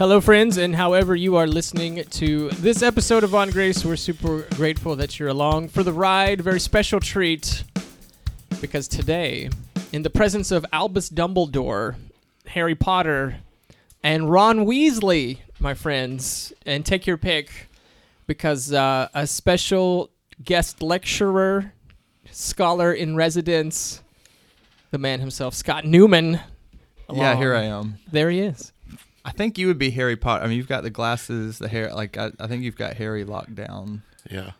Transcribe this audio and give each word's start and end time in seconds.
Hello, 0.00 0.18
friends, 0.18 0.56
and 0.56 0.76
however 0.76 1.14
you 1.14 1.36
are 1.36 1.46
listening 1.46 2.02
to 2.04 2.48
this 2.52 2.82
episode 2.82 3.22
of 3.22 3.34
On 3.34 3.50
Grace, 3.50 3.84
we're 3.84 3.96
super 3.96 4.46
grateful 4.54 4.96
that 4.96 5.18
you're 5.18 5.28
along 5.28 5.68
for 5.68 5.82
the 5.82 5.92
ride. 5.92 6.40
Very 6.40 6.58
special 6.58 7.00
treat 7.00 7.64
because 8.62 8.88
today, 8.88 9.50
in 9.92 10.00
the 10.00 10.08
presence 10.08 10.50
of 10.52 10.64
Albus 10.72 11.10
Dumbledore, 11.10 11.96
Harry 12.46 12.74
Potter, 12.74 13.40
and 14.02 14.30
Ron 14.30 14.60
Weasley, 14.64 15.40
my 15.58 15.74
friends, 15.74 16.54
and 16.64 16.86
take 16.86 17.06
your 17.06 17.18
pick 17.18 17.68
because 18.26 18.72
uh, 18.72 19.08
a 19.12 19.26
special 19.26 20.08
guest 20.42 20.80
lecturer, 20.80 21.74
scholar 22.30 22.90
in 22.90 23.16
residence, 23.16 24.00
the 24.92 24.98
man 24.98 25.20
himself, 25.20 25.52
Scott 25.52 25.84
Newman. 25.84 26.40
Yeah, 27.12 27.36
here 27.36 27.54
I 27.54 27.64
am. 27.64 27.98
There 28.10 28.30
he 28.30 28.40
is. 28.40 28.72
I 29.24 29.32
think 29.32 29.58
you 29.58 29.66
would 29.66 29.78
be 29.78 29.90
Harry 29.90 30.16
Potter. 30.16 30.44
I 30.44 30.48
mean, 30.48 30.56
you've 30.56 30.68
got 30.68 30.82
the 30.82 30.90
glasses, 30.90 31.58
the 31.58 31.68
hair. 31.68 31.92
Like, 31.94 32.16
I, 32.16 32.32
I 32.40 32.46
think 32.46 32.62
you've 32.62 32.76
got 32.76 32.94
Harry 32.94 33.24
locked 33.24 33.54
down. 33.54 34.02
Yeah. 34.30 34.52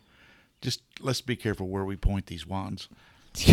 Just 0.60 0.82
let's 1.00 1.20
be 1.22 1.36
careful 1.36 1.66
where 1.68 1.84
we 1.84 1.96
point 1.96 2.26
these 2.26 2.46
wands. 2.46 2.88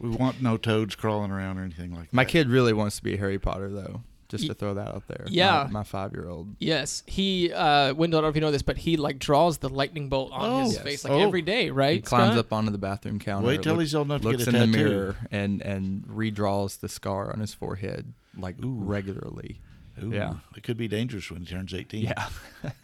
we 0.00 0.08
want 0.08 0.40
no 0.40 0.56
toads 0.56 0.94
crawling 0.94 1.30
around 1.30 1.58
or 1.58 1.62
anything 1.62 1.92
like 1.94 2.10
that. 2.10 2.14
My 2.14 2.24
kid 2.24 2.48
really 2.48 2.72
wants 2.72 2.96
to 2.96 3.02
be 3.02 3.16
Harry 3.16 3.38
Potter, 3.38 3.68
though. 3.68 4.02
Just 4.30 4.46
to 4.46 4.54
throw 4.54 4.74
that 4.74 4.88
out 4.88 5.06
there. 5.06 5.26
Yeah. 5.28 5.64
My, 5.64 5.80
my 5.80 5.82
five-year-old. 5.84 6.56
Yes, 6.58 7.02
he. 7.06 7.52
Uh, 7.52 7.92
Wendell, 7.94 8.18
I 8.18 8.22
don't 8.22 8.24
know 8.24 8.28
if 8.30 8.34
you 8.34 8.40
know 8.40 8.50
this, 8.50 8.62
but 8.62 8.78
he 8.78 8.96
like 8.96 9.18
draws 9.18 9.58
the 9.58 9.68
lightning 9.68 10.08
bolt 10.08 10.32
on 10.32 10.50
Oh. 10.50 10.64
his 10.64 10.74
Yes. 10.74 10.82
face 10.82 11.04
like 11.04 11.12
Oh. 11.12 11.20
every 11.20 11.42
day, 11.42 11.70
right? 11.70 11.96
He 11.96 12.00
climbs 12.00 12.30
Scott? 12.32 12.38
up 12.38 12.52
onto 12.52 12.70
the 12.72 12.78
bathroom 12.78 13.18
counter. 13.20 13.46
Wait 13.46 13.62
till 13.62 13.74
look- 13.74 13.82
he's 13.82 13.94
old 13.94 14.06
enough 14.08 14.22
to 14.22 14.28
looks 14.28 14.46
get 14.46 14.54
a 14.54 14.62
in 14.62 14.70
the 14.72 14.76
tattoo. 14.78 14.88
mirror 14.88 15.16
and 15.30 15.60
and 15.62 16.04
redraws 16.06 16.80
the 16.80 16.88
scar 16.88 17.32
on 17.32 17.40
his 17.40 17.52
forehead 17.54 18.12
like 18.36 18.56
Ooh. 18.64 18.72
regularly. 18.80 19.60
Ooh, 20.02 20.10
Yeah. 20.12 20.34
It 20.56 20.62
could 20.62 20.76
be 20.76 20.88
dangerous 20.88 21.30
when 21.30 21.42
he 21.42 21.46
turns 21.46 21.72
18. 21.72 22.02
Yeah. 22.02 22.28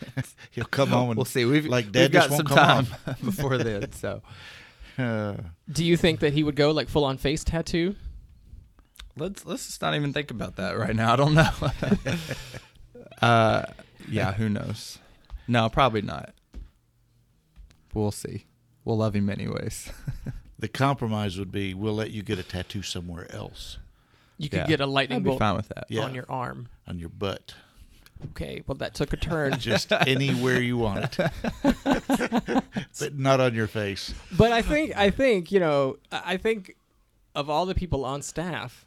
He'll 0.52 0.64
come 0.64 0.90
home 0.90 1.08
and 1.10 1.16
we'll 1.16 1.24
see. 1.24 1.44
We've 1.44 1.66
like 1.66 1.86
we've 1.86 1.92
dad 1.92 2.12
got 2.12 2.28
some 2.30 2.36
won't 2.38 2.48
come 2.48 2.86
time 2.86 3.16
before 3.24 3.58
then. 3.58 3.90
So 3.92 4.22
Uh, 4.98 5.36
Do 5.70 5.84
you 5.84 5.96
think 5.96 6.20
that 6.20 6.32
he 6.34 6.42
would 6.44 6.56
go 6.56 6.70
like 6.70 6.88
full 6.88 7.04
on 7.04 7.16
face 7.18 7.42
tattoo? 7.44 7.96
let's 9.16 9.44
let's 9.44 9.66
just 9.66 9.82
not 9.82 9.94
even 9.94 10.12
think 10.12 10.30
about 10.30 10.56
that 10.56 10.78
right 10.78 10.94
now. 10.94 11.12
I 11.12 11.16
don't 11.16 11.34
know. 11.34 11.50
uh, 13.22 13.64
yeah, 14.08 14.32
who 14.32 14.48
knows? 14.48 14.98
No, 15.48 15.68
probably 15.68 16.02
not. 16.02 16.32
We'll 17.92 18.12
see. 18.12 18.46
We'll 18.84 18.98
love 18.98 19.14
him 19.14 19.28
anyways. 19.28 19.90
the 20.58 20.68
compromise 20.68 21.38
would 21.38 21.50
be 21.52 21.74
we'll 21.74 21.94
let 21.94 22.10
you 22.12 22.22
get 22.22 22.38
a 22.38 22.42
tattoo 22.42 22.82
somewhere 22.82 23.30
else 23.34 23.78
You 24.38 24.48
could 24.48 24.60
Yeah. 24.60 24.66
get 24.66 24.80
a 24.80 24.86
lightning 24.86 25.16
I'd 25.18 25.24
be 25.24 25.30
bolt 25.30 25.38
fine 25.40 25.56
with 25.56 25.68
that. 25.68 25.86
Yeah. 25.88 26.02
on 26.02 26.14
your 26.14 26.26
arm. 26.28 26.68
On 26.91 26.98
your 26.98 27.08
butt. 27.08 27.55
Okay, 28.30 28.62
well 28.66 28.74
that 28.77 28.94
took 28.94 29.14
a 29.14 29.16
turn. 29.16 29.52
Just 29.58 29.92
anywhere 29.92 30.60
you 30.60 30.77
want 30.77 31.19
it. 31.19 31.30
but 32.98 33.16
not 33.19 33.41
on 33.41 33.55
your 33.55 33.66
face. 33.69 34.12
but 34.36 34.52
I 34.52 34.60
think 34.60 34.94
I 34.97 35.08
think 35.10 35.50
you 35.50 35.60
know 35.60 35.97
I 36.12 36.34
I 36.34 36.36
think 36.36 36.77
of 37.34 37.48
all 37.48 37.64
the 37.64 37.74
people 37.74 38.05
on 38.05 38.20
staff, 38.20 38.84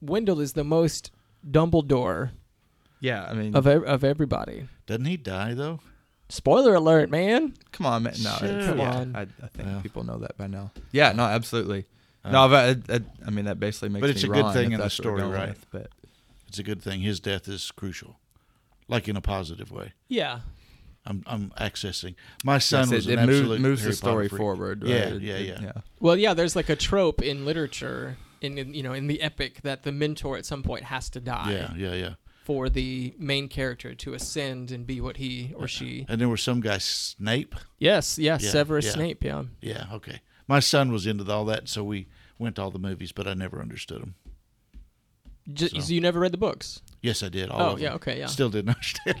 Wendell 0.00 0.38
is 0.40 0.52
the 0.52 0.62
most 0.62 1.10
Dumbledore 1.50 2.30
Yeah, 3.00 3.24
I 3.24 3.32
mean, 3.34 3.56
of 3.56 3.66
ev- 3.66 3.82
of 3.84 4.04
everybody. 4.04 4.68
Doesn't 4.86 5.06
he 5.06 5.16
die 5.16 5.54
though? 5.54 5.80
Spoiler 6.28 6.74
alert, 6.74 7.10
man! 7.10 7.54
come 7.72 7.86
on, 7.86 8.04
man. 8.04 8.14
No, 8.22 8.36
Sure. 8.38 8.62
Come 8.64 8.78
yeah, 8.78 8.94
on. 8.94 9.16
I, 9.16 9.22
I 9.22 9.46
think 9.48 9.68
Well. 9.68 9.80
people 9.80 10.04
know 10.04 10.18
that 10.18 10.36
by 10.38 10.46
now. 10.46 10.70
Yeah, 10.92 11.12
no, 11.12 11.24
absolutely. 11.24 11.86
Uh, 12.24 12.30
no, 12.30 12.48
but 12.48 12.90
I, 12.90 12.94
I, 12.94 13.00
I 13.26 13.30
mean 13.30 13.46
that 13.46 13.58
basically 13.58 13.88
makes 13.88 14.02
But 14.02 14.10
it's 14.10 14.22
me 14.22 14.30
a 14.30 14.42
good 14.42 14.52
thing 14.54 14.66
in 14.72 14.78
the 14.78 14.84
that's 14.84 14.98
what 15.00 15.12
we're 15.14 15.18
story, 15.18 15.32
right? 15.34 15.48
with, 15.48 15.66
But 15.70 15.90
It's 16.52 16.58
a 16.58 16.62
good 16.62 16.82
thing. 16.82 17.00
His 17.00 17.18
death 17.18 17.48
is 17.48 17.70
crucial, 17.70 18.18
like 18.86 19.08
in 19.08 19.16
a 19.16 19.22
positive 19.22 19.72
way. 19.72 19.94
Yeah, 20.06 20.40
I'm 21.06 21.22
I'm 21.26 21.50
accessing. 21.58 22.14
My 22.44 22.58
son 22.58 22.90
yes, 22.90 22.90
was 22.90 23.06
it, 23.08 23.14
an 23.14 23.20
it 23.20 23.26
moves, 23.26 23.40
absolute 23.40 23.60
moves 23.62 23.80
the 23.80 23.84
Harry 23.84 23.92
Potter 23.92 23.96
story 23.96 24.28
freak. 24.28 24.38
forward. 24.38 24.82
Right? 24.82 24.90
Yeah, 24.90 25.08
yeah, 25.14 25.38
yeah. 25.38 25.60
yeah. 25.62 25.72
Well, 25.98 26.14
yeah, 26.14 26.34
there's 26.34 26.54
like 26.54 26.68
a 26.68 26.76
trope 26.76 27.22
in 27.22 27.46
literature, 27.46 28.18
in, 28.42 28.58
in 28.58 28.74
you 28.74 28.82
know, 28.82 28.92
in 28.92 29.06
the 29.06 29.22
epic, 29.22 29.62
that 29.62 29.84
the 29.84 29.92
mentor 29.92 30.36
at 30.36 30.44
some 30.44 30.62
point 30.62 30.84
has 30.84 31.08
to 31.08 31.20
die 31.20 31.52
Yeah, 31.52 31.72
yeah, 31.74 31.94
yeah. 31.94 32.14
for 32.44 32.68
the 32.68 33.14
main 33.18 33.48
character 33.48 33.94
to 33.94 34.12
ascend 34.12 34.70
and 34.70 34.86
be 34.86 35.00
what 35.00 35.16
he 35.16 35.54
or 35.56 35.66
she. 35.66 36.02
Uh, 36.02 36.12
and 36.12 36.20
there 36.20 36.28
was 36.28 36.42
some 36.42 36.60
guy 36.60 36.76
Snape. 36.76 37.54
Yes, 37.78 38.18
yes, 38.18 38.42
Yeah, 38.42 38.50
Severus 38.50 38.84
yeah. 38.84 38.92
Snape. 38.92 39.24
Yeah. 39.24 39.44
Yeah, 39.62 39.86
okay. 39.90 40.20
My 40.46 40.60
son 40.60 40.92
was 40.92 41.06
into 41.06 41.32
all 41.32 41.46
that, 41.46 41.70
so 41.70 41.82
we 41.82 42.08
went 42.38 42.56
to 42.56 42.62
all 42.62 42.70
the 42.70 42.78
movies, 42.78 43.10
but 43.10 43.26
I 43.26 43.32
never 43.32 43.58
understood 43.58 44.02
them. 44.02 44.16
J- 45.52 45.68
So- 45.68 45.80
so 45.80 45.92
you 45.92 46.00
never 46.00 46.20
read 46.20 46.32
the 46.32 46.38
books? 46.38 46.82
Yes, 47.00 47.22
I 47.22 47.28
did. 47.28 47.50
All 47.50 47.60
oh, 47.60 47.64
of 47.70 47.76
them. 47.76 47.82
yeah. 47.84 47.94
Okay. 47.94 48.18
Yeah. 48.18 48.26
Still 48.26 48.48
didn't 48.48 48.76
understand 48.76 49.20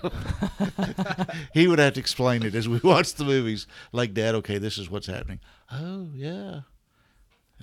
he 1.52 1.66
would 1.66 1.80
have 1.80 1.94
to 1.94 2.00
explain 2.00 2.44
it 2.44 2.54
as 2.54 2.68
we 2.68 2.78
watched 2.84 3.16
the 3.16 3.24
movies. 3.24 3.66
Like, 3.90 4.14
Dad, 4.14 4.36
okay, 4.36 4.58
this 4.58 4.78
is 4.78 4.88
what's 4.88 5.08
happening. 5.08 5.40
Oh, 5.72 6.08
yeah. 6.14 6.60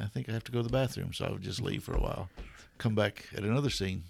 I 0.01 0.07
think 0.07 0.27
I 0.27 0.33
have 0.33 0.43
to 0.45 0.51
go 0.51 0.59
to 0.59 0.63
the 0.63 0.71
bathroom, 0.71 1.13
so 1.13 1.25
I 1.25 1.31
would 1.31 1.41
just 1.41 1.61
leave 1.61 1.83
for 1.83 1.93
a 1.93 1.99
while, 2.01 2.29
come 2.77 2.95
back 2.95 3.27
at 3.35 3.43
another 3.43 3.69
scene. 3.69 4.03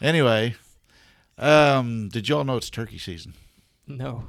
Anyway, 0.00 0.54
um, 1.36 2.08
did 2.08 2.28
y'all 2.28 2.44
know 2.44 2.56
it's 2.56 2.70
turkey 2.70 2.98
season? 2.98 3.34
No. 3.86 4.24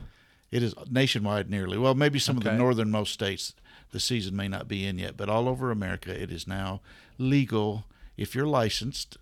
It 0.52 0.64
is 0.64 0.74
nationwide 0.90 1.50
nearly. 1.50 1.78
Well, 1.78 1.94
maybe 1.96 2.18
some 2.18 2.38
of 2.38 2.44
the 2.44 2.54
northernmost 2.54 3.14
states, 3.14 3.54
the 3.92 4.00
season 4.00 4.36
may 4.36 4.48
not 4.48 4.68
be 4.68 4.86
in 4.86 4.98
yet, 4.98 5.18
but 5.18 5.30
all 5.30 5.48
over 5.48 5.70
America, 5.70 6.12
it 6.20 6.32
is 6.32 6.48
now 6.48 6.82
legal 7.20 7.86
if 8.20 8.36
you're 8.36 8.46
licensed 8.48 9.18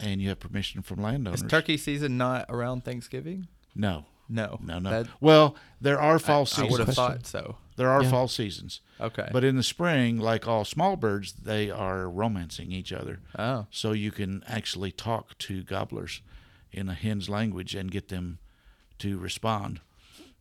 and 0.00 0.20
you 0.20 0.28
have 0.30 0.40
permission 0.40 0.82
from 0.82 1.00
landowners. 1.02 1.42
Is 1.42 1.48
turkey 1.50 1.76
season 1.76 2.16
not 2.16 2.46
around 2.48 2.84
Thanksgiving? 2.84 3.46
No, 3.74 4.06
No, 4.28 4.58
no, 4.62 4.78
no. 4.78 4.90
That- 4.90 5.08
well, 5.20 5.54
there 5.80 6.00
are 6.00 6.18
fall 6.18 6.38
I, 6.38 6.42
I 6.42 6.44
seasons. 6.44 6.70
would 6.70 6.80
have 6.86 6.94
thought 6.94 7.26
so. 7.26 7.56
There 7.76 7.90
are 7.90 8.02
Yeah. 8.02 8.10
fall 8.10 8.28
seasons, 8.28 8.80
Okay, 9.00 9.28
but 9.32 9.44
in 9.44 9.56
the 9.56 9.62
spring, 9.62 10.18
like 10.18 10.46
all 10.48 10.64
small 10.64 10.96
birds, 10.96 11.32
they 11.32 11.70
are 11.70 12.08
romancing 12.08 12.70
each 12.72 12.92
other. 12.92 13.20
oh, 13.38 13.66
So 13.70 13.92
you 13.92 14.10
can 14.10 14.42
actually 14.46 14.92
talk 14.92 15.36
to 15.38 15.62
gobblers 15.62 16.20
in 16.70 16.88
a 16.88 16.94
hen's 16.94 17.28
language 17.28 17.74
and 17.74 17.90
get 17.90 18.08
them 18.08 18.38
to 18.98 19.18
respond. 19.18 19.80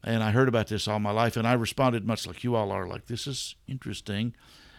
And 0.03 0.23
I 0.23 0.31
heard 0.31 0.47
about 0.47 0.67
this 0.67 0.87
all 0.87 0.99
my 0.99 1.11
life, 1.11 1.35
and 1.37 1.47
I 1.47 1.53
responded 1.53 2.05
much 2.05 2.25
like 2.27 2.43
you 2.43 2.55
all 2.55 2.71
are, 2.71 2.87
like 2.87 3.05
this 3.07 3.27
is 3.27 3.55
interesting, 3.67 4.33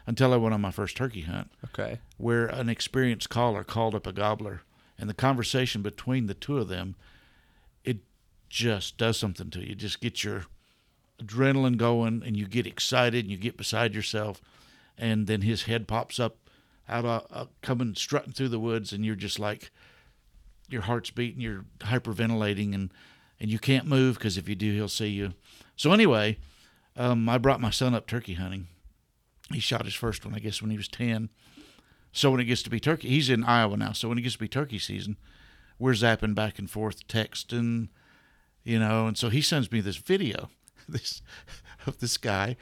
until 0.06 0.32
I 0.32 0.36
went 0.36 0.54
on 0.54 0.60
my 0.60 0.70
first 0.70 0.96
turkey 0.96 1.22
hunt, 1.22 1.50
okay, 1.64 2.00
where 2.16 2.46
an 2.46 2.68
experienced 2.68 3.30
caller 3.30 3.64
called 3.64 3.94
up 3.94 4.06
a 4.06 4.12
gobbler, 4.12 4.62
and 4.98 5.08
the 5.08 5.14
conversation 5.14 5.82
between 5.82 6.26
the 6.26 6.34
two 6.34 6.58
of 6.58 6.68
them, 6.68 6.96
it 7.84 7.98
just 8.48 8.96
does 8.96 9.16
something 9.16 9.50
to 9.50 9.60
you. 9.60 9.72
It 9.72 9.78
just 9.78 10.00
gets 10.00 10.24
your 10.24 10.46
adrenaline 11.22 11.76
going, 11.76 12.22
and 12.24 12.36
you 12.36 12.46
get 12.46 12.66
excited, 12.66 13.24
and 13.24 13.30
you 13.30 13.38
get 13.38 13.56
beside 13.56 13.94
yourself, 13.94 14.40
and 14.98 15.26
then 15.26 15.42
his 15.42 15.64
head 15.64 15.88
pops 15.88 16.18
up 16.18 16.36
out 16.88 17.04
of 17.04 17.26
uh, 17.30 17.46
coming 17.62 17.94
strutting 17.94 18.32
through 18.32 18.48
the 18.48 18.60
woods, 18.60 18.92
and 18.92 19.04
you're 19.04 19.14
just 19.14 19.38
like, 19.38 19.70
your 20.68 20.82
heart's 20.82 21.10
beating, 21.10 21.40
you're 21.40 21.64
hyperventilating, 21.80 22.74
and 22.74 22.92
and 23.40 23.50
you 23.50 23.58
can't 23.58 23.86
move 23.86 24.18
because 24.18 24.38
if 24.38 24.48
you 24.48 24.54
do, 24.54 24.72
he'll 24.72 24.88
see 24.88 25.08
you. 25.08 25.34
So 25.74 25.92
anyway, 25.92 26.38
um, 26.96 27.28
I 27.28 27.38
brought 27.38 27.60
my 27.60 27.70
son 27.70 27.92
up 27.92 28.06
turkey 28.06 28.34
hunting. 28.34 28.68
He 29.52 29.60
shot 29.60 29.84
his 29.84 29.94
first 29.94 30.24
one, 30.24 30.34
I 30.34 30.38
guess, 30.38 30.60
when 30.60 30.70
he 30.70 30.76
was 30.76 30.88
ten. 30.88 31.30
So 32.12 32.30
when 32.30 32.40
it 32.40 32.44
gets 32.44 32.62
to 32.64 32.70
be 32.70 32.80
turkey, 32.80 33.08
he's 33.08 33.30
in 33.30 33.44
Iowa 33.44 33.76
now. 33.76 33.92
So 33.92 34.08
when 34.08 34.18
it 34.18 34.22
gets 34.22 34.34
to 34.34 34.40
be 34.40 34.48
turkey 34.48 34.78
season, 34.78 35.16
we're 35.78 35.92
zapping 35.92 36.34
back 36.34 36.58
and 36.58 36.70
forth, 36.70 37.06
texting, 37.08 37.88
you 38.64 38.78
know. 38.78 39.06
And 39.06 39.16
so 39.16 39.30
he 39.30 39.40
sends 39.40 39.72
me 39.72 39.80
this 39.80 39.96
video, 39.96 40.50
this 40.88 41.22
of 41.86 41.98
this 41.98 42.16
guy 42.16 42.56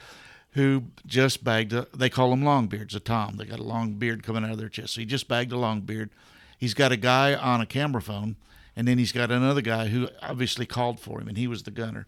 who 0.53 0.85
just 1.07 1.45
bagged 1.45 1.73
a. 1.73 1.87
They 1.95 2.09
call 2.09 2.31
them 2.31 2.43
longbeards, 2.43 2.95
a 2.95 3.01
tom. 3.01 3.37
They 3.37 3.45
got 3.45 3.59
a 3.59 3.65
long 3.65 3.95
beard 3.95 4.23
coming 4.23 4.45
out 4.45 4.53
of 4.53 4.59
their 4.59 4.69
chest. 4.69 4.95
So 4.95 5.01
he 5.01 5.07
just 5.07 5.29
bagged 5.29 5.53
a 5.53 5.59
long 5.59 5.83
beard. 5.83 6.11
He's 6.59 6.75
got 6.75 6.93
a 6.93 6.97
guy 6.97 7.35
on 7.35 7.61
a 7.61 7.67
camera 7.67 8.03
phone, 8.03 8.37
and 8.77 8.87
then 8.87 8.99
he's 8.99 9.13
got 9.13 9.31
another 9.31 9.63
guy 9.63 9.89
who 9.89 10.09
obviously 10.23 10.67
called 10.67 11.01
for 11.01 11.21
him, 11.21 11.29
and 11.29 11.39
he 11.39 11.47
was 11.47 11.63
the 11.63 11.71
gunner. 11.71 12.07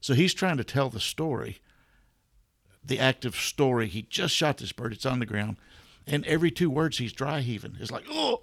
So 0.00 0.14
he's 0.14 0.34
trying 0.34 0.56
to 0.56 0.64
tell 0.64 0.88
the 0.88 1.00
story, 1.00 1.58
the 2.86 2.98
active 2.98 3.36
story. 3.36 3.88
He 3.88 4.02
just 4.02 4.34
shot 4.34 4.58
this 4.58 4.72
bird. 4.72 4.92
It's 4.92 5.06
on 5.06 5.18
the 5.18 5.26
ground, 5.26 5.56
and 6.06 6.24
every 6.26 6.50
two 6.50 6.70
words 6.70 6.98
he's 6.98 7.12
dry 7.12 7.40
heaving. 7.40 7.76
It's 7.80 7.90
like 7.90 8.04
oh, 8.10 8.42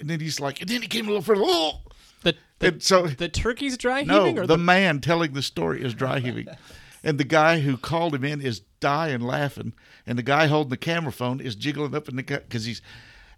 and 0.00 0.08
then 0.08 0.20
he's 0.20 0.40
like, 0.40 0.60
and 0.60 0.68
then 0.68 0.82
he 0.82 0.88
came 0.88 1.06
a 1.06 1.08
little 1.08 1.22
further. 1.22 1.42
Oh, 1.44 1.80
The 2.22 2.36
the, 2.58 2.66
and 2.68 2.82
so 2.82 3.06
the 3.06 3.28
turkey's 3.28 3.76
dry 3.76 4.02
no, 4.02 4.24
heaving, 4.24 4.38
or 4.38 4.46
the, 4.46 4.56
the, 4.56 4.62
man 4.62 5.00
telling 5.00 5.32
the 5.32 5.42
story 5.42 5.82
is 5.82 5.94
dry 5.94 6.20
heaving. 6.20 6.48
and 7.04 7.18
the 7.18 7.24
guy 7.24 7.60
who 7.60 7.76
called 7.76 8.14
him 8.14 8.24
in 8.24 8.40
is 8.40 8.60
dying 8.80 9.20
laughing. 9.20 9.72
And 10.06 10.18
the 10.18 10.22
guy 10.22 10.46
holding 10.46 10.70
the 10.70 10.76
camera 10.76 11.12
phone 11.12 11.40
is 11.40 11.54
jiggling 11.54 11.94
up 11.94 12.08
in 12.08 12.16
the 12.16 12.22
because 12.22 12.64
he's, 12.64 12.82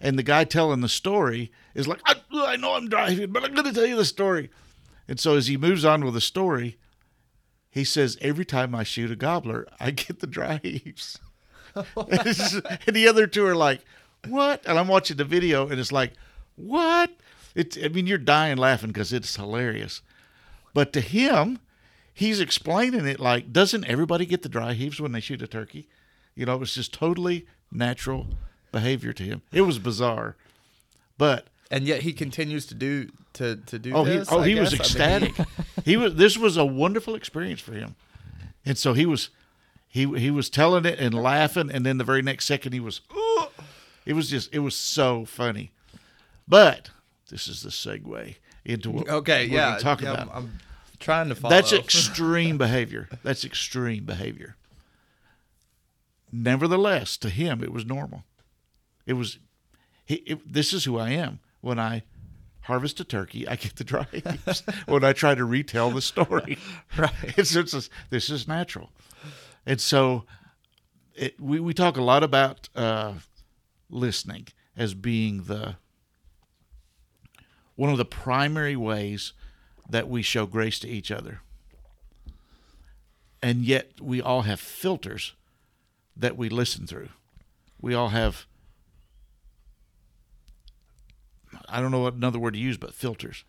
and 0.00 0.18
the 0.18 0.22
guy 0.22 0.44
telling 0.44 0.80
the 0.80 0.88
story 0.88 1.52
is 1.74 1.86
like, 1.88 2.00
I, 2.06 2.14
I 2.32 2.56
know 2.56 2.74
I'm 2.74 2.88
dry 2.88 3.10
heaving, 3.10 3.32
but 3.32 3.44
I'm 3.44 3.54
going 3.54 3.66
to 3.66 3.72
tell 3.72 3.86
you 3.86 3.96
the 3.96 4.04
story. 4.04 4.50
And 5.08 5.18
so 5.18 5.36
as 5.36 5.48
he 5.48 5.56
moves 5.56 5.84
on 5.84 6.04
with 6.04 6.14
the 6.14 6.20
story, 6.20 6.78
he 7.70 7.84
says, 7.84 8.18
Every 8.20 8.44
time 8.44 8.74
I 8.74 8.82
shoot 8.82 9.10
a 9.10 9.16
gobbler, 9.16 9.66
I 9.78 9.90
get 9.92 10.20
the 10.20 10.26
dry 10.26 10.60
heaves. 10.62 11.18
and 11.74 11.86
the 12.96 13.06
other 13.08 13.26
two 13.26 13.46
are 13.46 13.56
like, 13.56 13.80
What? 14.28 14.62
And 14.66 14.78
I'm 14.78 14.88
watching 14.88 15.16
the 15.16 15.24
video 15.24 15.68
and 15.68 15.78
it's 15.78 15.92
like, 15.92 16.12
What? 16.56 17.10
It's 17.54 17.76
I 17.82 17.88
mean 17.88 18.06
you're 18.06 18.18
dying 18.18 18.56
laughing 18.56 18.88
because 18.88 19.12
it's 19.12 19.34
hilarious, 19.36 20.02
but 20.72 20.92
to 20.92 21.00
him, 21.00 21.58
he's 22.12 22.40
explaining 22.40 23.06
it 23.06 23.18
like 23.18 23.52
doesn't 23.52 23.84
everybody 23.86 24.26
get 24.26 24.42
the 24.42 24.48
dry 24.48 24.74
heaves 24.74 25.00
when 25.00 25.12
they 25.12 25.20
shoot 25.20 25.42
a 25.42 25.46
turkey? 25.46 25.88
You 26.34 26.46
know, 26.46 26.54
it 26.54 26.60
was 26.60 26.74
just 26.74 26.92
totally 26.92 27.46
natural 27.72 28.28
behavior 28.70 29.12
to 29.12 29.22
him. 29.22 29.42
It 29.52 29.62
was 29.62 29.78
bizarre, 29.78 30.36
but 31.18 31.48
And 31.70 31.86
yet 31.86 32.02
he 32.02 32.12
continues 32.12 32.66
to 32.66 32.74
do 32.74 33.10
to 33.34 33.56
to 33.56 33.78
do 33.78 33.92
oh, 33.94 34.04
he, 34.04 34.18
this. 34.18 34.28
oh, 34.32 34.40
I 34.40 34.48
he 34.48 34.54
was 34.58 34.74
guess. 34.74 34.96
I 34.96 35.18
mean, 35.18 35.24
ecstatic. 35.24 35.46
he 35.84 35.96
was. 35.96 36.14
This 36.16 36.36
was 36.36 36.56
a 36.56 36.64
wonderful 36.64 37.14
experience 37.14 37.60
for 37.60 37.72
him, 37.72 37.94
and 38.66 38.76
so 38.76 38.92
he 38.92 39.06
was, 39.06 39.30
he 39.86 40.06
he 40.18 40.30
was 40.30 40.50
telling 40.50 40.84
it 40.84 40.98
and 40.98 41.14
laughing, 41.14 41.70
and 41.70 41.86
then 41.86 41.98
the 41.98 42.04
very 42.04 42.22
next 42.22 42.46
second 42.46 42.72
he 42.72 42.80
was, 42.80 43.02
it 44.04 44.14
was 44.14 44.30
just, 44.30 44.52
it 44.52 44.58
was 44.58 44.74
so 44.74 45.24
funny. 45.24 45.70
But 46.48 46.90
this 47.30 47.46
is 47.46 47.62
the 47.62 47.70
segue 47.70 48.34
into 48.64 48.90
what 48.90 49.08
okay, 49.08 49.48
we're 49.48 49.54
yeah. 49.54 49.78
yeah, 49.80 49.92
about. 49.92 50.18
I'm, 50.18 50.30
I'm 50.30 50.58
trying 50.98 51.28
to 51.28 51.34
follow. 51.34 51.54
That's 51.54 51.72
extreme 51.72 52.58
behavior. 52.58 53.08
That's 53.22 53.44
extreme 53.44 54.04
behavior. 54.04 54.56
Nevertheless, 56.32 57.16
to 57.18 57.30
him, 57.30 57.62
it 57.62 57.72
was 57.72 57.84
normal. 57.84 58.24
It 59.06 59.14
was, 59.14 59.38
he, 60.04 60.16
it, 60.16 60.52
this 60.52 60.72
is 60.72 60.84
who 60.84 60.98
I 60.98 61.10
am. 61.10 61.40
When 61.60 61.78
I 61.78 62.02
harvest 62.62 63.00
a 63.00 63.04
turkey, 63.04 63.46
I 63.48 63.56
get 63.56 63.76
the 63.76 63.84
dry 63.84 64.06
heaps. 64.12 64.62
when 64.86 65.04
I 65.04 65.12
try 65.12 65.34
to 65.34 65.44
retell 65.44 65.90
the 65.90 66.02
story, 66.02 66.58
Right. 66.96 67.12
It's, 67.36 67.54
it's 67.56 67.72
just- 67.72 67.90
this 68.10 68.30
is 68.30 68.46
natural. 68.48 68.90
And 69.66 69.80
so, 69.80 70.24
it, 71.14 71.38
we 71.40 71.60
we 71.60 71.74
talk 71.74 71.96
a 71.98 72.02
lot 72.02 72.22
about 72.22 72.68
uh, 72.74 73.14
listening 73.90 74.48
as 74.76 74.94
being 74.94 75.44
the 75.44 75.76
one 77.76 77.90
of 77.90 77.98
the 77.98 78.04
primary 78.06 78.76
ways 78.76 79.32
that 79.88 80.08
we 80.08 80.22
show 80.22 80.46
grace 80.46 80.78
to 80.78 80.88
each 80.88 81.10
other. 81.10 81.40
And 83.42 83.64
yet 83.64 83.92
we 84.00 84.20
all 84.22 84.42
have 84.42 84.60
filters 84.60 85.34
that 86.16 86.36
we 86.36 86.48
listen 86.48 86.86
through. 86.86 87.08
We 87.80 87.94
all 87.94 88.10
have 88.10 88.46
I 91.70 91.80
don't 91.80 91.90
know 91.90 92.00
what 92.00 92.14
another 92.14 92.38
word 92.38 92.54
to 92.54 92.60
use 92.60 92.76
but 92.76 92.94
filters. 92.94 93.44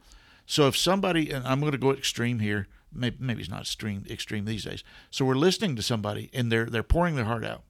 So 0.45 0.68
if 0.68 0.75
somebody 0.75 1.31
and 1.31 1.45
I'm 1.45 1.59
going 1.59 1.71
to 1.71 1.77
go 1.77 1.91
extreme 1.91 2.39
here, 2.39 2.68
maybe, 2.94 3.18
maybe 3.19 3.41
it's 3.41 3.50
not 3.50 3.62
extreme 3.62 4.06
extreme 4.09 4.45
these 4.45 4.65
days. 4.65 4.83
So 5.09 5.25
we're 5.25 5.35
listening 5.35 5.75
to 5.75 5.81
somebody 5.81 6.29
and 6.33 6.51
they're 6.51 6.65
they're 6.65 6.83
pouring 6.83 7.15
their 7.15 7.25
heart 7.25 7.45
out. 7.45 7.63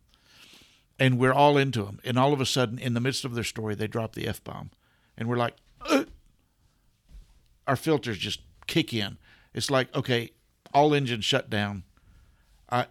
And 1.00 1.18
we're 1.18 1.34
all 1.34 1.58
into 1.58 1.84
them. 1.84 2.00
And 2.04 2.18
all 2.18 2.34
of 2.34 2.42
a 2.42 2.46
sudden 2.46 2.78
in 2.78 2.94
the 2.94 3.00
midst 3.00 3.26
of 3.26 3.34
their 3.34 3.44
story 3.44 3.76
they 3.76 3.88
drop 3.88 4.14
the 4.14 4.28
F 4.28 4.44
bomb. 4.44 4.72
And 5.18 5.28
we're 5.28 5.38
like 5.38 5.56
"Ugh." 5.90 6.08
our 7.68 7.76
filters 7.76 8.18
just 8.18 8.42
kick 8.68 8.94
in. 8.94 9.18
It's 9.54 9.72
like, 9.72 9.94
okay, 9.96 10.32
all 10.74 10.94
engines 10.94 11.26
shut 11.26 11.50
down. 11.50 11.84
I 12.70 12.88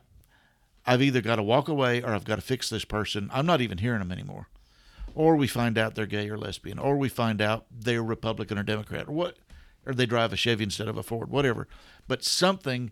I've 0.86 1.02
either 1.02 1.20
got 1.20 1.36
to 1.36 1.42
walk 1.42 1.68
away 1.68 2.02
or 2.02 2.14
I've 2.14 2.24
got 2.24 2.36
to 2.36 2.42
fix 2.42 2.70
this 2.70 2.84
person. 2.84 3.30
I'm 3.32 3.46
not 3.46 3.60
even 3.60 3.78
hearing 3.78 3.98
them 4.00 4.12
anymore. 4.12 4.48
Or 5.14 5.36
we 5.36 5.46
find 5.46 5.76
out 5.76 5.94
they're 5.94 6.06
gay 6.06 6.28
or 6.28 6.38
lesbian, 6.38 6.78
or 6.78 6.96
we 6.96 7.08
find 7.08 7.40
out 7.40 7.66
they're 7.70 8.02
Republican 8.02 8.58
or 8.58 8.62
Democrat, 8.62 9.08
or 9.08 9.12
what, 9.12 9.38
or 9.86 9.94
they 9.94 10.06
drive 10.06 10.32
a 10.32 10.36
Chevy 10.36 10.64
instead 10.64 10.88
of 10.88 10.96
a 10.96 11.02
Ford, 11.02 11.30
whatever. 11.30 11.66
But 12.06 12.24
something, 12.24 12.90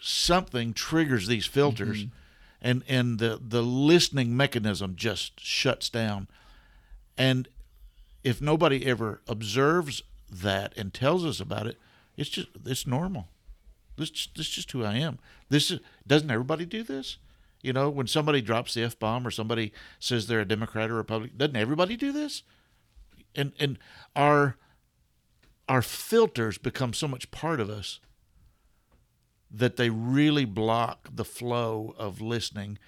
something 0.00 0.72
triggers 0.72 1.26
these 1.26 1.46
filters, 1.46 2.04
mm-hmm. 2.04 2.16
and 2.60 2.82
and 2.88 3.18
the 3.18 3.40
the 3.40 3.62
listening 3.62 4.36
mechanism 4.36 4.96
just 4.96 5.40
shuts 5.40 5.88
down. 5.88 6.28
And 7.16 7.48
if 8.24 8.40
nobody 8.40 8.86
ever 8.86 9.20
observes 9.26 10.02
that 10.30 10.76
and 10.76 10.92
tells 10.92 11.24
us 11.24 11.40
about 11.40 11.66
it, 11.66 11.78
it's 12.16 12.30
just 12.30 12.48
it's 12.64 12.86
normal. 12.86 13.28
This 13.96 14.10
this 14.10 14.48
is 14.48 14.54
just 14.54 14.72
who 14.72 14.84
I 14.84 14.94
am. 14.94 15.18
This 15.48 15.70
is 15.70 15.80
doesn't 16.06 16.30
everybody 16.30 16.64
do 16.64 16.82
this? 16.82 17.18
You 17.62 17.72
know, 17.72 17.90
when 17.90 18.06
somebody 18.06 18.40
drops 18.40 18.74
the 18.74 18.84
f 18.84 18.98
bomb 18.98 19.26
or 19.26 19.30
somebody 19.30 19.72
says 19.98 20.26
they're 20.26 20.40
a 20.40 20.44
Democrat 20.48 20.90
or 20.90 20.94
Republican, 20.94 21.36
doesn't 21.36 21.56
everybody 21.56 21.96
do 21.96 22.12
this? 22.12 22.42
And 23.34 23.52
and 23.58 23.78
our 24.14 24.56
our 25.68 25.82
filters 25.82 26.56
become 26.56 26.92
so 26.92 27.08
much 27.08 27.30
part 27.30 27.60
of 27.60 27.68
us 27.68 28.00
that 29.50 29.76
they 29.76 29.90
really 29.90 30.44
block 30.44 31.08
the 31.12 31.24
flow 31.24 31.94
of 31.98 32.20
listening, 32.20 32.78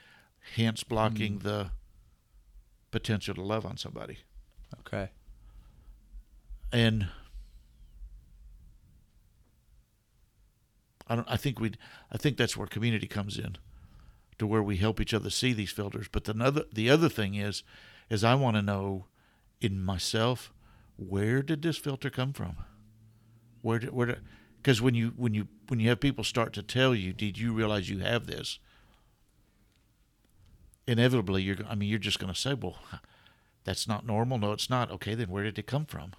hence 0.55 0.85
blocking 0.85 1.35
hmm. 1.35 1.47
the 1.47 1.71
potential 2.91 3.35
to 3.35 3.43
love 3.43 3.65
on 3.65 3.77
somebody. 3.77 4.19
okay. 4.81 5.11
and 6.73 7.09
I 11.11 11.17
don't. 11.17 11.29
I 11.29 11.37
think 11.37 11.59
we. 11.59 11.73
I 12.13 12.19
think 12.19 12.37
that's 12.37 12.57
where 12.57 12.69
community 12.69 13.09
comes 13.09 13.37
in, 13.37 13.57
to 14.41 14.47
where 14.47 14.63
we 14.63 14.79
help 14.79 15.01
each 15.01 15.15
other 15.15 15.31
see 15.31 15.53
these 15.53 15.71
filters. 15.71 16.09
But 16.11 16.25
the 16.25 16.35
other, 16.43 16.65
the 16.73 16.91
other 16.91 17.09
thing 17.09 17.35
is, 17.35 17.63
is 18.09 18.25
I 18.25 18.35
want 18.35 18.57
to 18.57 18.63
know, 18.63 19.07
in 19.61 19.85
myself, 19.85 20.53
where 20.97 21.43
did 21.43 21.63
this 21.63 21.77
filter 21.77 22.11
come 22.11 22.33
from? 22.33 22.57
Where 23.63 23.79
did 23.79 23.93
where? 23.93 24.19
Because 24.57 24.83
when 24.83 24.95
you 24.95 25.13
when 25.17 25.35
you 25.35 25.49
when 25.69 25.79
you 25.79 25.89
have 25.91 26.01
people 26.01 26.25
start 26.25 26.53
to 26.55 26.63
tell 26.63 26.95
you, 26.95 27.13
did 27.13 27.39
you 27.39 27.53
realize 27.53 27.89
you 27.89 27.99
have 27.99 28.27
this? 28.27 28.59
Inevitably, 30.87 31.43
you're. 31.43 31.59
I 31.69 31.75
mean, 31.75 31.89
you're 31.89 31.99
just 31.99 32.19
going 32.19 32.33
to 32.33 32.39
say, 32.39 32.55
well, 32.55 32.79
that's 33.65 33.87
not 33.87 34.07
normal. 34.07 34.39
No, 34.39 34.53
it's 34.53 34.71
not. 34.71 34.91
Okay, 34.91 35.15
then 35.15 35.29
where 35.29 35.45
did 35.45 35.59
it 35.59 35.67
come 35.67 35.85
from? 35.85 36.13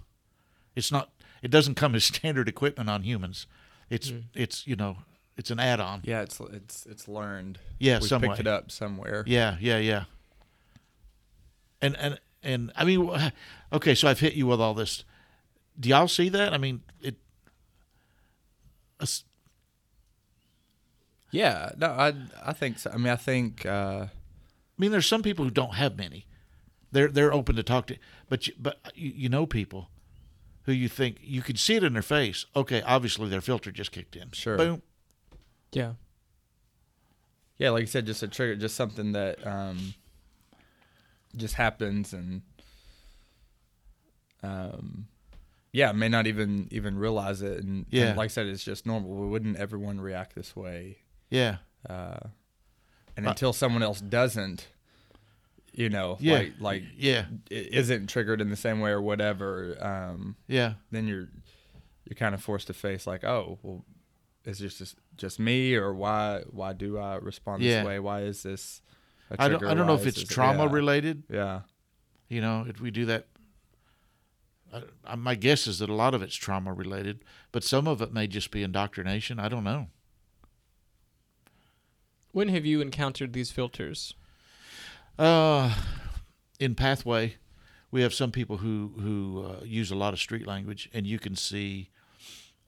It's 0.75 0.91
not. 0.91 1.11
It 1.41 1.51
doesn't 1.51 1.75
come 1.75 1.95
as 1.95 2.05
standard 2.05 2.47
equipment 2.47 2.89
on 2.89 3.03
humans. 3.03 3.47
It's 3.89 4.11
mm. 4.11 4.23
it's 4.35 4.65
you 4.65 4.75
know 4.75 4.97
it's 5.41 5.49
an 5.49 5.59
add-on. 5.59 6.01
Yeah, 6.03 6.21
it's 6.21 6.39
it's 6.39 6.85
it's 6.85 7.07
learned. 7.07 7.57
Yeah, 7.79 7.99
we 7.99 8.07
picked 8.07 8.39
it 8.39 8.45
up 8.45 8.69
somewhere. 8.69 9.23
Yeah, 9.25 9.57
yeah, 9.59 9.79
yeah. 9.79 10.03
And 11.81 11.97
and 11.97 12.19
and 12.43 12.71
I 12.75 12.85
mean, 12.85 13.09
okay, 13.73 13.95
so 13.95 14.07
I've 14.07 14.19
hit 14.19 14.33
you 14.33 14.45
with 14.45 14.61
all 14.61 14.75
this. 14.75 15.03
Do 15.79 15.89
y'all 15.89 16.07
see 16.07 16.29
that? 16.29 16.53
I 16.53 16.59
mean, 16.59 16.83
it. 17.01 17.15
Yeah, 21.31 21.71
no, 21.75 21.87
I 21.87 22.13
I 22.45 22.53
think 22.53 22.77
so. 22.77 22.91
I 22.91 22.97
mean, 22.97 23.11
I 23.11 23.15
think 23.15 23.65
uh, 23.65 24.05
I 24.05 24.09
mean, 24.77 24.91
there's 24.91 25.07
some 25.07 25.23
people 25.23 25.43
who 25.43 25.49
don't 25.49 25.73
have 25.73 25.97
many. 25.97 26.27
They're 26.91 27.07
they're 27.07 27.33
open 27.33 27.55
to 27.55 27.63
talk 27.63 27.87
to, 27.87 27.97
but 28.29 28.45
you, 28.45 28.53
but 28.59 28.79
you, 28.93 29.11
you 29.15 29.29
know 29.29 29.47
people 29.47 29.89
who 30.65 30.71
you 30.71 30.87
think 30.87 31.17
you 31.19 31.41
can 31.41 31.55
see 31.55 31.77
it 31.77 31.83
in 31.83 31.93
their 31.93 32.03
face. 32.03 32.45
Okay, 32.55 32.83
obviously 32.83 33.27
their 33.27 33.41
filter 33.41 33.71
just 33.71 33.91
kicked 33.91 34.15
in. 34.15 34.29
Sure. 34.33 34.55
Boom. 34.55 34.83
Yeah. 35.71 35.93
yeah, 37.57 37.69
like 37.69 37.81
you 37.81 37.87
said, 37.87 38.05
just 38.05 38.23
a 38.23 38.27
trigger, 38.27 38.55
just 38.55 38.75
something 38.75 39.11
that 39.13 39.45
um, 39.47 39.93
just 41.37 41.53
happens, 41.55 42.11
and 42.13 42.41
um, 44.43 45.07
yeah, 45.71 45.91
may 45.91 46.09
not 46.09 46.27
even 46.27 46.67
even 46.71 46.97
realize 46.97 47.41
it, 47.41 47.59
and, 47.63 47.85
and 47.85 47.85
Yeah. 47.91 48.13
like 48.15 48.25
I 48.25 48.27
said, 48.27 48.47
it's 48.47 48.63
just 48.63 48.85
normal. 48.85 49.11
We 49.11 49.27
wouldn't 49.27 49.57
everyone 49.57 50.01
react 50.01 50.35
this 50.35 50.55
way, 50.55 50.97
Yeah. 51.29 51.57
uh, 51.89 52.17
and 53.15 53.25
Uh, 53.27 53.29
until 53.29 53.53
someone 53.53 53.83
else 53.83 54.01
doesn't, 54.01 54.67
you 55.73 55.89
know, 55.89 56.17
Yeah. 56.19 56.33
like 56.33 56.53
like 56.59 56.83
Yeah. 56.97 57.27
it 57.49 57.73
isn't 57.73 58.07
triggered 58.07 58.41
in 58.41 58.49
the 58.49 58.55
same 58.55 58.79
way 58.79 58.91
or 58.91 59.01
whatever, 59.01 59.77
um, 59.83 60.35
Yeah. 60.47 60.73
then 60.91 61.07
you're 61.07 61.29
you're 62.05 62.15
kind 62.17 62.33
of 62.35 62.43
forced 62.43 62.67
to 62.67 62.73
face 62.73 63.05
like, 63.07 63.23
oh, 63.23 63.59
well, 63.61 63.85
is 64.45 64.59
this 64.59 64.77
just 64.77 64.95
just 65.17 65.39
me 65.39 65.75
or 65.75 65.93
why 65.93 66.43
why 66.49 66.73
do 66.73 66.97
I 66.97 67.15
respond 67.15 67.61
Yeah. 67.63 67.79
this 67.79 67.87
way? 67.87 67.99
Why 67.99 68.21
is 68.21 68.43
this? 68.43 68.81
a 69.29 69.41
I 69.41 69.47
don't. 69.47 69.63
I 69.65 69.73
don't 69.73 69.87
know 69.87 69.95
if 69.95 70.05
it's 70.05 70.19
this- 70.21 70.29
trauma 70.29 70.65
yeah. 70.65 70.71
related. 70.73 71.23
Yeah, 71.29 71.61
You 72.27 72.41
know, 72.41 72.65
if 72.67 72.81
we 72.81 72.91
do 72.91 73.05
that, 73.05 73.27
I, 74.73 74.83
I, 75.05 75.15
my 75.15 75.35
guess 75.35 75.67
is 75.67 75.79
that 75.79 75.89
a 75.89 75.93
lot 75.93 76.13
of 76.13 76.21
it's 76.21 76.35
trauma 76.35 76.73
related, 76.73 77.23
but 77.51 77.63
some 77.63 77.87
of 77.87 78.01
it 78.01 78.11
may 78.13 78.27
just 78.27 78.51
be 78.51 78.61
indoctrination. 78.63 79.39
I 79.39 79.47
don't 79.47 79.63
know. 79.63 79.87
When 82.31 82.47
have 82.49 82.65
you 82.65 82.81
encountered 82.81 83.33
these 83.33 83.51
filters? 83.51 84.13
Uh, 85.19 85.75
in 86.59 86.75
Pathway, 86.75 87.35
we 87.91 88.01
have 88.01 88.13
some 88.13 88.31
people 88.31 88.57
who 88.57 88.93
who 88.99 89.45
uh, 89.45 89.63
use 89.63 89.91
a 89.91 89.95
lot 89.95 90.13
of 90.13 90.19
street 90.19 90.47
language, 90.47 90.89
and 90.93 91.05
you 91.05 91.19
can 91.19 91.35
see 91.35 91.89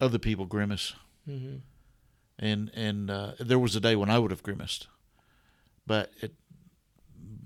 other 0.01 0.19
people 0.19 0.45
grimace. 0.45 0.93
Mm-hmm. 1.27 1.57
And 2.39 2.71
and 2.73 3.11
uh, 3.11 3.33
there 3.39 3.59
was 3.59 3.75
a 3.75 3.79
day 3.79 3.95
when 3.95 4.09
I 4.09 4.19
would 4.19 4.31
have 4.31 4.43
grimaced, 4.43 4.87
but 5.85 6.11
it, 6.21 6.33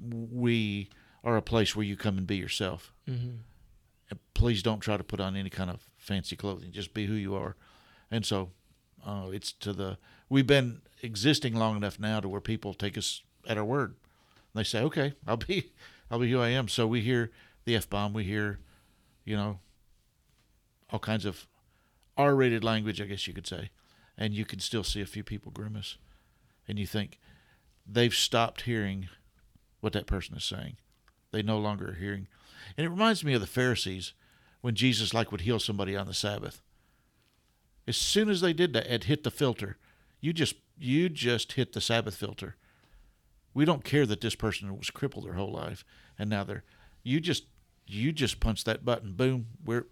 we 0.09 0.89
are 1.23 1.37
a 1.37 1.41
place 1.41 1.75
where 1.75 1.85
you 1.85 1.97
come 1.97 2.17
and 2.17 2.25
be 2.25 2.37
yourself. 2.37 2.93
Mm-hmm. 3.07 3.37
And 4.09 4.19
please 4.33 4.63
don't 4.63 4.79
try 4.79 4.95
to 4.95 5.03
put 5.03 5.19
on 5.19 5.35
any 5.35 5.49
kind 5.49 5.69
of 5.69 5.81
fancy 5.97 6.35
clothing. 6.35 6.71
Just 6.71 6.93
be 6.93 7.05
who 7.05 7.13
you 7.13 7.35
are. 7.35 7.57
And 8.09 8.25
so, 8.25 8.51
uh, 9.05 9.27
it's 9.31 9.51
to 9.53 9.73
the 9.73 9.97
we've 10.29 10.47
been 10.47 10.81
existing 11.03 11.55
long 11.55 11.75
enough 11.75 11.99
now 11.99 12.19
to 12.19 12.29
where 12.29 12.41
people 12.41 12.73
take 12.73 12.97
us 12.97 13.23
at 13.47 13.57
our 13.57 13.65
word. 13.65 13.95
They 14.55 14.63
say, 14.63 14.81
"Okay, 14.83 15.13
I'll 15.27 15.37
be, 15.37 15.71
I'll 16.09 16.19
be 16.19 16.31
who 16.31 16.39
I 16.39 16.49
am." 16.49 16.67
So 16.67 16.87
we 16.87 17.01
hear 17.01 17.31
the 17.65 17.75
f 17.75 17.89
bomb. 17.89 18.13
We 18.13 18.23
hear, 18.23 18.59
you 19.25 19.35
know, 19.35 19.59
all 20.89 20.99
kinds 20.99 21.25
of 21.25 21.45
R-rated 22.17 22.63
language, 22.63 23.01
I 23.01 23.05
guess 23.05 23.27
you 23.27 23.33
could 23.33 23.47
say, 23.47 23.69
and 24.17 24.33
you 24.33 24.45
can 24.45 24.59
still 24.59 24.83
see 24.83 25.01
a 25.01 25.05
few 25.05 25.23
people 25.23 25.51
grimace, 25.51 25.97
and 26.67 26.79
you 26.79 26.85
think 26.85 27.19
they've 27.85 28.13
stopped 28.13 28.61
hearing 28.61 29.09
what 29.79 29.93
that 29.93 30.07
person 30.07 30.35
is 30.35 30.43
saying. 30.43 30.77
They 31.31 31.41
no 31.41 31.59
longer 31.59 31.89
are 31.89 31.93
hearing, 31.93 32.27
and 32.75 32.85
it 32.85 32.89
reminds 32.89 33.23
me 33.23 33.33
of 33.33 33.41
the 33.41 33.47
Pharisees 33.47 34.13
when 34.61 34.75
Jesus 34.75 35.13
like 35.13 35.31
would 35.31 35.41
heal 35.41 35.59
somebody 35.59 35.95
on 35.95 36.07
the 36.07 36.13
Sabbath. 36.13 36.61
As 37.87 37.95
soon 37.95 38.29
as 38.29 38.41
they 38.41 38.53
did 38.53 38.73
that, 38.73 38.91
it 38.91 39.05
hit 39.05 39.23
the 39.23 39.31
filter. 39.31 39.77
You 40.19 40.33
just 40.33 40.55
you 40.77 41.09
just 41.09 41.53
hit 41.53 41.73
the 41.73 41.81
Sabbath 41.81 42.15
filter. 42.15 42.55
We 43.53 43.65
don't 43.65 43.83
care 43.83 44.05
that 44.05 44.21
this 44.21 44.35
person 44.35 44.77
was 44.77 44.89
crippled 44.89 45.25
their 45.25 45.33
whole 45.33 45.51
life 45.51 45.83
and 46.19 46.29
now 46.29 46.43
they're 46.43 46.63
you 47.03 47.19
just 47.19 47.45
you 47.85 48.11
just 48.11 48.39
punch 48.39 48.65
that 48.65 48.83
button, 48.83 49.13
boom, 49.13 49.47
we're 49.63 49.85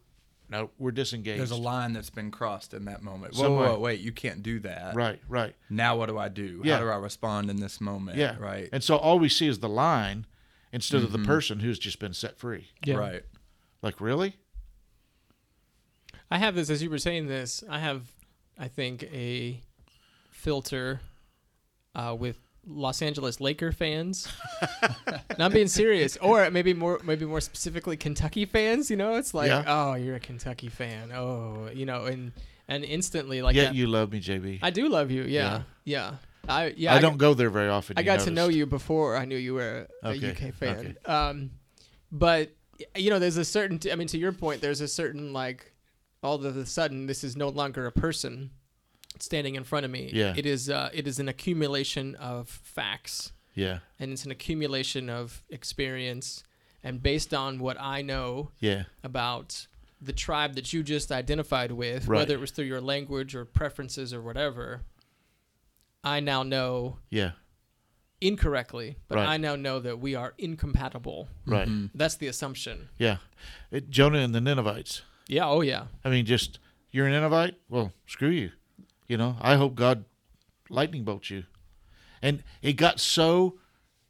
no, 0.50 0.70
we're 0.78 0.92
disengaged. 0.92 1.40
There's 1.40 1.52
a 1.52 1.56
line 1.56 1.94
that's 1.94 2.10
been 2.10 2.32
crossed 2.32 2.74
in 2.74 2.86
that 2.86 3.02
moment. 3.02 3.36
Whoa, 3.36 3.52
whoa, 3.52 3.74
whoa, 3.74 3.80
wait, 3.80 4.00
you 4.00 4.12
can't 4.12 4.44
do 4.44 4.60
that. 4.60 4.96
Right, 4.96 5.20
right. 5.28 5.56
Now 5.70 5.98
what 5.98 6.08
do 6.08 6.18
I 6.18 6.30
do? 6.30 6.62
Yeah. 6.64 6.76
How 6.76 6.84
do 6.84 6.90
I 6.90 6.98
respond 6.98 7.50
in 7.50 7.60
this 7.60 7.82
moment? 7.82 8.18
Yeah. 8.18 8.36
Right. 8.38 8.70
And 8.72 8.84
so 8.84 8.98
all 8.98 9.20
we 9.20 9.30
see 9.30 9.48
is 9.48 9.60
the 9.60 9.70
line 9.70 10.26
instead 10.72 11.04
of 11.04 11.12
the 11.12 11.20
person 11.20 11.60
who's 11.60 11.80
just 11.80 12.00
been 12.00 12.14
set 12.14 12.38
free. 12.38 12.68
Yeah. 12.84 12.96
Right. 12.96 13.24
Like, 13.82 14.02
really? 14.02 14.36
I 16.30 16.38
have 16.38 16.56
this 16.56 16.70
as 16.70 16.82
you 16.82 16.90
were 16.90 16.98
saying 16.98 17.28
this. 17.28 17.64
I 17.70 17.80
have, 17.80 18.12
I 18.58 18.68
think, 18.68 19.04
a 19.04 19.62
filter 20.32 21.02
uh, 21.94 22.16
with 22.18 22.38
Los 22.68 23.02
Angeles 23.02 23.40
Laker 23.40 23.72
fans. 23.72 24.28
Not 25.38 25.52
being 25.54 25.68
serious, 25.68 26.18
or 26.18 26.50
maybe 26.52 26.74
more, 26.74 27.00
maybe 27.04 27.26
more 27.26 27.42
specifically 27.42 27.98
Kentucky 27.98 28.46
fans. 28.46 28.90
You 28.90 28.98
know, 28.98 29.16
it's 29.16 29.34
like, 29.34 29.50
Yeah. 29.50 29.64
oh, 29.68 29.94
you're 29.96 30.16
a 30.16 30.20
Kentucky 30.20 30.70
fan. 30.70 31.12
Oh, 31.12 31.70
you 31.74 31.86
know, 31.86 32.06
and 32.06 32.32
and 32.68 32.84
instantly 32.84 33.42
like 33.42 33.56
that- 33.56 33.76
you 33.76 33.88
love 33.88 34.12
me, 34.12 34.20
JB. 34.20 34.60
I 34.62 34.70
do 34.72 34.90
love 34.90 35.12
you. 35.12 35.24
Yeah, 35.24 35.64
yeah. 35.84 36.16
I 36.48 36.74
yeah. 36.78 36.94
I 36.94 36.98
I 36.98 37.02
don't 37.02 37.18
go 37.18 37.34
there 37.34 37.50
very 37.50 37.70
often. 37.70 37.98
I 37.98 38.04
got 38.04 38.22
to 38.22 38.32
know 38.32 38.48
you 38.50 38.66
before 38.66 39.16
I 39.16 39.26
knew 39.26 39.38
you 39.38 39.54
were 39.56 39.88
a, 40.04 40.10
Okay, 40.10 40.32
UK 40.32 40.54
fan. 40.54 40.78
okay. 40.80 40.96
Um, 41.12 41.52
but 42.12 42.52
you 42.96 43.10
know, 43.10 43.20
there's 43.20 43.38
a 43.38 43.46
certain. 43.46 43.80
I 43.92 43.96
mean, 43.96 44.08
to 44.10 44.18
your 44.18 44.32
point, 44.32 44.62
there's 44.62 44.82
a 44.82 44.88
certain 44.88 45.34
like, 45.34 45.72
all 46.22 46.36
of 46.36 46.46
a 46.58 46.66
sudden, 46.66 47.06
this 47.08 47.24
is 47.24 47.36
no 47.36 47.50
longer 47.50 47.86
a 47.88 47.92
person 47.92 48.52
standing 49.22 49.56
in 49.56 49.64
front 49.64 49.86
of 49.86 49.92
me. 49.92 50.10
Yeah. 50.14 50.34
It 50.36 50.46
is. 50.46 50.70
Uh, 50.70 50.90
it 50.94 51.08
is 51.08 51.20
an 51.20 51.28
accumulation 51.30 52.16
of 52.16 52.48
facts, 52.50 53.32
Yeah, 53.54 53.80
and 54.00 54.12
it's 54.12 54.26
an 54.26 54.32
accumulation 54.32 55.10
of 55.10 55.42
experience, 55.50 56.44
and 56.84 57.02
based 57.02 57.34
on 57.34 57.60
what 57.60 57.78
I 57.80 58.02
know 58.02 58.52
yeah, 58.60 58.84
about 59.04 59.68
the 60.02 60.14
tribe 60.14 60.56
that 60.56 60.74
you 60.74 60.84
just 60.84 61.12
identified 61.12 61.72
with, 61.72 62.08
Right. 62.08 62.18
whether 62.20 62.34
it 62.36 62.40
was 62.40 62.52
through 62.52 62.66
your 62.66 62.82
language 62.82 63.34
or 63.36 63.46
preferences 63.46 64.14
or 64.14 64.22
whatever. 64.22 64.82
I 66.04 66.20
now 66.20 66.44
know 66.44 67.00
yeah. 67.10 67.32
incorrectly, 68.22 68.98
but 69.08 69.16
Right. 69.16 69.28
I 69.28 69.38
now 69.38 69.56
know 69.56 69.80
that 69.80 70.00
we 70.00 70.14
are 70.16 70.34
incompatible. 70.38 71.30
Right. 71.46 71.68
Mhm. 71.68 71.90
That's 71.96 72.16
the 72.16 72.28
assumption. 72.28 72.90
Yeah. 72.98 73.18
It, 73.72 73.90
Jonah 73.90 74.20
and 74.20 74.36
the 74.36 74.42
Ninevites. 74.42 75.02
Yeah. 75.28 75.48
Oh, 75.48 75.62
yeah. 75.62 75.88
I 76.04 76.10
mean, 76.10 76.26
just 76.26 76.60
you're 76.92 77.08
an 77.08 77.14
Ninevite. 77.14 77.56
Well, 77.70 77.92
screw 78.06 78.30
you. 78.30 78.52
You 79.08 79.18
know. 79.18 79.38
I 79.42 79.56
hope 79.56 79.76
God 79.76 80.06
lightning 80.70 81.04
bolts 81.04 81.30
you. 81.30 81.44
And 82.22 82.44
it 82.62 82.74
got 82.74 83.00
so 83.00 83.60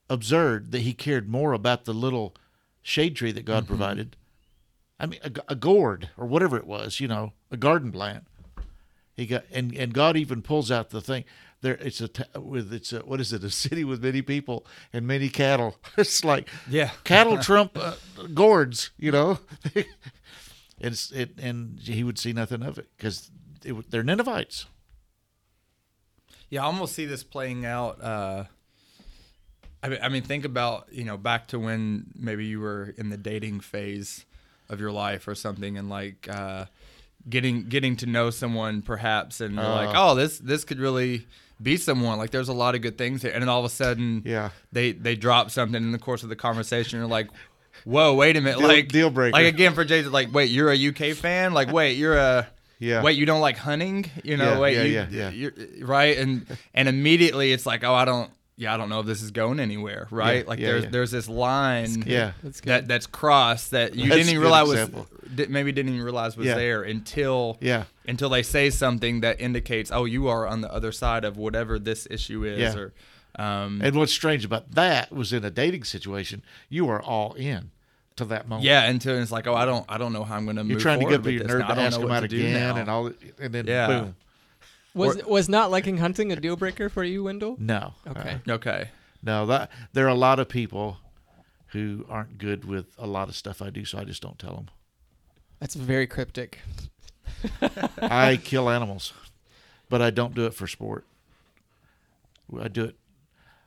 absurd 0.10 0.72
that 0.72 0.82
he 0.82 0.94
cared 0.94 1.28
more 1.28 1.54
about 1.54 1.86
the 1.86 1.94
little 1.94 2.36
shade 2.82 3.16
tree 3.16 3.32
that 3.32 3.46
God 3.46 3.68
provided. 3.68 4.16
I 5.00 5.08
mean, 5.08 5.20
a, 5.24 5.32
a 5.50 5.56
gourd 5.56 6.10
or 6.18 6.26
whatever 6.26 6.56
it 6.58 6.68
was. 6.68 7.00
You 7.00 7.08
know, 7.08 7.34
a 7.52 7.58
garden 7.58 7.92
plant. 7.92 8.26
He 9.16 9.26
got 9.26 9.46
and 9.52 9.74
and 9.76 9.94
God 9.94 10.16
even 10.18 10.42
pulls 10.42 10.72
out 10.72 10.90
the 10.90 11.02
thing. 11.02 11.24
There, 11.62 11.76
it's 11.76 12.00
a 12.00 12.10
with 12.40 12.72
it's 12.72 12.94
a, 12.94 13.00
what 13.00 13.20
is 13.20 13.34
it? 13.34 13.44
A 13.44 13.50
city 13.50 13.84
with 13.84 14.04
many 14.04 14.22
people 14.22 14.66
and 14.94 15.08
many 15.08 15.30
cattle. 15.30 15.78
It's 15.98 16.24
like 16.24 16.48
Yeah. 16.70 16.92
cattle 17.04 17.38
trump 17.40 17.78
uh, 17.78 17.96
gourds, 18.34 18.92
you 18.98 19.12
know. 19.12 19.40
it's 20.80 21.12
it, 21.12 21.32
and 21.40 21.80
he 21.80 22.04
would 22.04 22.20
see 22.20 22.34
nothing 22.34 22.62
of 22.62 22.78
it 22.78 22.90
because 22.98 23.32
it, 23.64 23.90
they're 23.90 24.04
Ninevites. 24.04 24.66
Yeah, 26.56 26.64
I 26.64 26.66
almost 26.68 26.96
see 26.96 27.06
this 27.06 27.22
playing 27.24 27.66
out. 27.66 28.02
Uh, 28.02 28.46
I 29.84 29.90
mean, 29.90 30.00
I 30.02 30.08
mean, 30.10 30.24
think 30.24 30.46
about 30.46 30.88
you 30.92 31.04
know 31.04 31.18
back 31.18 31.48
to 31.50 31.60
when 31.60 32.06
maybe 32.16 32.46
you 32.46 32.62
were 32.62 32.94
in 32.98 33.10
the 33.10 33.18
dating 33.18 33.60
phase 33.60 34.26
of 34.70 34.80
your 34.80 34.92
life 34.92 35.28
or 35.28 35.36
something, 35.36 35.78
and 35.78 35.90
like 35.90 36.28
uh, 36.30 36.66
getting 37.30 37.64
getting 37.68 37.98
to 37.98 38.06
know 38.06 38.30
someone 38.30 38.82
perhaps, 38.82 39.42
and 39.42 39.56
you're 39.56 39.64
like, 39.64 39.96
Uh. 39.96 40.12
oh, 40.12 40.16
this 40.16 40.40
this 40.40 40.64
could 40.64 40.80
really 40.80 41.28
be 41.62 41.76
someone. 41.78 42.18
Like, 42.18 42.32
there's 42.32 42.48
a 42.50 42.54
lot 42.54 42.74
of 42.74 42.82
good 42.82 42.98
things 42.98 43.22
here, 43.22 43.32
and 43.32 43.42
then 43.42 43.50
all 43.50 43.60
of 43.60 43.66
a 43.66 43.70
sudden, 43.70 44.22
Yeah. 44.26 44.52
they 44.72 44.94
they 44.94 45.16
drop 45.16 45.52
something 45.52 45.84
in 45.84 45.92
the 45.92 46.00
course 46.00 46.24
of 46.24 46.30
the 46.30 46.36
conversation. 46.36 47.00
You're 47.00 47.08
like. 47.08 47.28
Whoa! 47.84 48.14
Wait 48.16 48.38
a 48.38 48.42
minute! 48.42 48.60
Deal- 48.60 48.68
like 48.70 48.88
deal 48.88 49.10
breaker. 49.10 49.34
Like 49.34 49.48
again 49.48 49.74
for 49.74 49.84
Jason, 49.84 50.14
like 50.14 50.34
wait, 50.34 50.50
you're 50.50 50.72
a 50.72 50.88
UK 50.88 51.14
fan? 51.14 51.54
Like 51.54 51.74
wait, 51.74 51.98
you're 51.98 52.18
a 52.18 52.48
Yeah. 52.80 53.02
Wait, 53.04 53.18
you 53.18 53.26
don't 53.26 53.42
like 53.42 53.58
hunting? 53.58 54.06
You 54.24 54.38
know, 54.38 54.54
Yeah, 54.54 54.60
wait, 54.60 54.76
yeah, 54.76 54.84
you, 54.84 54.94
yeah, 54.94 55.08
yeah. 55.12 55.30
You're, 55.30 55.54
right? 55.86 56.18
And 56.18 56.46
and 56.74 56.88
immediately 56.90 57.54
it's 57.54 57.66
like, 57.66 57.84
oh, 57.84 57.94
I 57.94 58.06
don't, 58.06 58.30
yeah, 58.58 58.74
I 58.74 58.78
don't 58.78 58.90
know 58.90 59.00
if 59.02 59.06
this 59.06 59.22
is 59.22 59.32
going 59.32 59.60
anywhere, 59.60 60.08
right? 60.12 60.44
Yeah, 60.44 60.50
like 60.50 60.60
yeah, 60.60 60.68
there's 60.68 60.84
yeah. 60.86 60.90
there's 60.90 61.12
this 61.12 61.28
line 61.30 62.04
Yeah. 62.06 62.32
That's 62.44 62.62
that 62.62 62.88
that's 62.88 63.08
crossed 63.08 63.72
that 63.72 63.96
you 63.96 64.10
That's 64.10 64.16
didn't 64.18 64.30
even 64.32 64.42
realize 64.42 64.72
example. 64.72 65.08
was 65.38 65.50
maybe 65.50 65.72
didn't 65.72 65.92
even 65.94 66.04
realize 66.04 66.36
was 66.38 66.48
Yeah. 66.48 66.56
there 66.56 66.84
until 66.84 67.58
Yeah. 67.62 67.86
until 68.08 68.30
they 68.30 68.44
say 68.44 68.70
something 68.70 69.22
that 69.22 69.40
indicates, 69.42 69.92
oh, 69.92 70.06
you 70.06 70.28
are 70.28 70.48
on 70.48 70.62
the 70.62 70.72
other 70.72 70.92
side 70.92 71.24
of 71.26 71.38
whatever 71.38 71.80
this 71.80 72.08
issue 72.12 72.44
is, 72.46 72.60
Yeah. 72.60 72.76
or 72.78 72.94
um, 73.38 73.82
And 73.84 73.96
what's 73.98 74.14
strange 74.14 74.46
about 74.46 74.72
that 74.76 75.12
was 75.12 75.34
in 75.34 75.44
a 75.44 75.50
dating 75.52 75.84
situation, 75.84 76.42
you 76.70 76.88
are 76.90 77.02
all 77.02 77.34
in 77.34 77.72
to 78.18 78.26
that 78.26 78.48
moment. 78.48 78.66
yeah, 78.66 78.84
until 78.84 79.18
it's 79.22 79.32
like, 79.32 79.48
oh, 79.48 79.56
I 79.56 79.66
don't, 79.66 79.86
I 79.90 79.98
don't 79.98 80.14
know 80.14 80.24
how 80.24 80.36
I'm 80.36 80.46
going 80.46 80.56
to 80.58 80.64
move. 80.64 80.72
You're 80.72 80.80
trying 80.80 81.00
to 81.00 81.06
forward 81.06 81.12
get 81.12 81.20
up 81.20 81.26
with 81.26 81.34
your 81.36 81.44
this 81.44 81.52
nerd 81.52 81.60
now. 81.60 81.66
I 81.66 81.70
to 81.70 81.76
don't 81.76 81.86
ask 81.86 82.00
know 82.00 82.06
him 82.06 82.12
out 82.14 82.20
to 82.22 82.28
do 82.28 82.38
again 82.38 82.54
now. 82.54 82.76
and 82.78 82.90
all, 82.90 83.12
and 83.40 83.54
then 83.54 83.68
Yeah. 83.68 83.88
boom. 83.88 84.16
was 84.94 85.24
was 85.26 85.50
not 85.50 85.72
liking 85.72 85.98
hunting 85.98 86.32
a 86.32 86.36
deal 86.38 86.56
breaker 86.56 86.88
for 86.90 87.04
you, 87.04 87.24
Wendell? 87.26 87.58
No. 87.60 87.94
Okay. 88.08 88.40
Uh, 88.48 88.52
Okay. 88.54 88.90
no, 89.22 89.46
that 89.48 89.70
there 89.94 90.06
are 90.06 90.10
a 90.10 90.14
lot 90.16 90.40
of 90.40 90.48
people 90.48 90.98
who 91.68 92.06
aren't 92.10 92.38
good 92.38 92.64
with 92.64 92.86
a 92.98 93.06
lot 93.08 93.28
of 93.28 93.36
stuff 93.36 93.62
I 93.62 93.70
do, 93.70 93.84
so 93.84 93.98
I 93.98 94.06
just 94.06 94.22
don't 94.22 94.40
tell 94.40 94.56
them. 94.56 94.70
That's 95.60 95.76
very 95.76 96.08
cryptic. 96.08 96.60
I 98.02 98.38
kill 98.44 98.70
animals, 98.70 99.12
but 99.90 100.02
I 100.02 100.10
don't 100.10 100.34
do 100.34 100.46
it 100.46 100.54
for 100.54 100.68
sport. 100.68 101.06
I 102.58 102.68
do 102.70 102.86
it. 102.86 102.96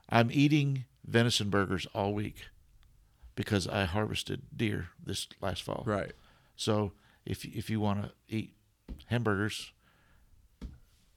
I'm 0.08 0.30
eating 0.32 0.84
venison 1.04 1.50
burgers 1.50 1.86
all 1.94 2.14
week 2.14 2.46
because 3.38 3.68
I 3.68 3.84
harvested 3.84 4.42
deer 4.56 4.88
this 5.00 5.28
last 5.40 5.62
fall. 5.62 5.84
Right. 5.86 6.10
So 6.56 6.90
if 7.24 7.44
if 7.44 7.70
you 7.70 7.78
want 7.78 8.02
to 8.02 8.10
eat 8.26 8.52
hamburgers, 9.06 9.70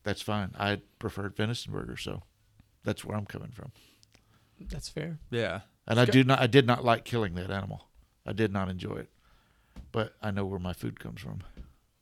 that's 0.04 0.22
fine. 0.22 0.52
I 0.56 0.82
preferred 1.00 1.36
venison 1.36 1.74
burgers, 1.74 2.04
so 2.04 2.22
that's 2.84 3.04
where 3.04 3.18
I'm 3.18 3.26
coming 3.26 3.50
from. 3.50 3.72
That's 4.70 4.88
fair. 4.88 5.18
Yeah. 5.32 5.62
And 5.88 6.00
I 6.00 6.06
do 6.06 6.24
not. 6.24 6.40
I 6.40 6.46
did 6.46 6.68
not 6.68 6.86
like 6.86 7.06
killing 7.06 7.34
that 7.34 7.50
animal. 7.50 7.88
I 8.24 8.34
did 8.34 8.54
not 8.54 8.70
enjoy 8.70 8.98
it, 8.98 9.10
but 9.92 10.14
I 10.22 10.30
know 10.30 10.46
where 10.46 10.60
my 10.60 10.74
food 10.74 11.00
comes 11.00 11.22
from. 11.22 11.40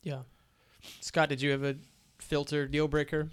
Yeah. 0.02 0.24
Scott, 1.00 1.30
did 1.30 1.40
you 1.40 1.50
have 1.52 1.64
a 1.64 1.76
filter 2.18 2.68
deal 2.68 2.88
breaker? 2.88 3.30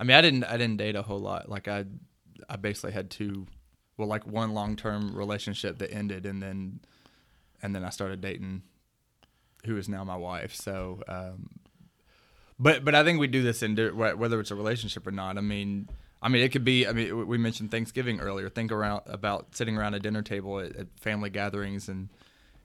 I 0.00 0.02
mean, 0.02 0.16
I 0.16 0.20
didn't 0.20 0.42
I 0.42 0.56
didn't 0.56 0.78
date 0.78 0.96
a 0.96 1.02
whole 1.02 1.20
lot. 1.20 1.48
Like 1.48 1.68
I 1.68 1.84
I 2.48 2.56
basically 2.56 2.90
had 2.90 3.08
two 3.08 3.46
well, 3.96 4.08
like 4.08 4.26
one 4.26 4.54
long 4.54 4.76
term 4.76 5.14
relationship 5.14 5.78
that 5.78 5.92
ended 5.92 6.26
and 6.26 6.42
then 6.42 6.80
and 7.62 7.74
then 7.74 7.84
I 7.84 7.90
started 7.90 8.20
dating 8.20 8.62
who 9.64 9.76
is 9.76 9.88
now 9.88 10.04
my 10.04 10.16
wife. 10.16 10.54
So 10.54 11.02
um 11.08 11.48
but 12.58 12.84
but 12.84 12.94
I 12.94 13.04
think 13.04 13.18
we 13.18 13.26
do 13.26 13.42
this 13.42 13.62
in 13.62 13.76
whether 13.76 14.40
it's 14.40 14.50
a 14.50 14.54
relationship 14.54 15.06
or 15.06 15.10
not. 15.10 15.38
I 15.38 15.40
mean, 15.40 15.88
I 16.22 16.28
mean 16.28 16.42
it 16.42 16.50
could 16.50 16.64
be 16.64 16.86
I 16.86 16.92
mean 16.92 17.26
we 17.26 17.38
mentioned 17.38 17.70
Thanksgiving 17.70 18.20
earlier. 18.20 18.48
Think 18.48 18.72
around 18.72 19.02
about 19.06 19.56
sitting 19.56 19.76
around 19.76 19.94
a 19.94 20.00
dinner 20.00 20.22
table 20.22 20.60
at, 20.60 20.76
at 20.76 20.86
family 20.98 21.30
gatherings 21.30 21.88
and 21.88 22.08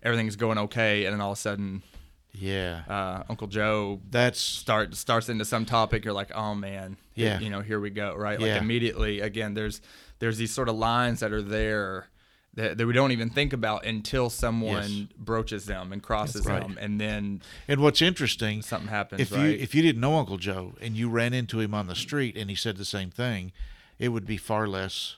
everything's 0.03 0.36
going 0.36 0.57
okay 0.57 1.05
and 1.05 1.13
then 1.13 1.21
all 1.21 1.31
of 1.31 1.38
a 1.38 1.41
sudden 1.41 1.83
Yeah, 2.31 2.83
uh, 2.88 3.24
Uncle 3.29 3.48
Joe 3.48 4.00
that's 4.09 4.39
start 4.39 4.95
starts 4.95 5.29
into 5.29 5.45
some 5.45 5.65
topic, 5.65 6.05
you're 6.05 6.13
like, 6.13 6.31
oh 6.36 6.53
man, 6.55 6.98
Yeah. 7.15 7.39
you 7.39 7.50
know, 7.50 7.62
here 7.62 7.79
we 7.79 7.89
go, 7.89 8.15
right? 8.15 8.39
Like 8.39 8.48
Yeah. 8.50 8.59
immediately, 8.59 9.19
again, 9.19 9.55
there's 9.55 9.81
there's 10.19 10.38
these 10.38 10.51
sort 10.53 10.69
of 10.69 10.75
lines 10.75 11.21
that 11.21 11.31
are 11.33 11.41
there 11.41 12.07
that, 12.55 12.77
that 12.77 12.86
we 12.86 12.93
don't 12.93 13.12
even 13.12 13.29
think 13.29 13.53
about 13.53 13.86
until 13.86 14.29
someone 14.29 14.91
Yes. 14.91 15.07
broaches 15.17 15.65
them 15.65 15.91
and 15.93 16.03
crosses 16.03 16.45
Right. 16.45 16.62
them, 16.62 16.77
and 16.79 17.00
then 17.01 17.41
and 17.67 17.81
what's 17.81 18.01
interesting. 18.01 18.62
something 18.62 18.89
happens, 18.89 19.21
If 19.21 19.31
right? 19.31 19.43
you 19.45 19.50
if 19.51 19.74
you 19.74 19.81
didn't 19.81 20.01
know 20.01 20.15
Uncle 20.17 20.38
Joe 20.38 20.75
and 20.81 20.95
you 20.95 21.09
ran 21.09 21.33
into 21.33 21.59
him 21.59 21.74
on 21.74 21.88
the 21.88 21.95
street 21.95 22.38
and 22.38 22.50
he 22.50 22.55
said 22.55 22.77
the 22.77 22.86
same 22.86 23.09
thing, 23.09 23.51
it 23.98 24.09
would 24.09 24.25
be 24.27 24.38
far 24.38 24.67
less 24.67 25.15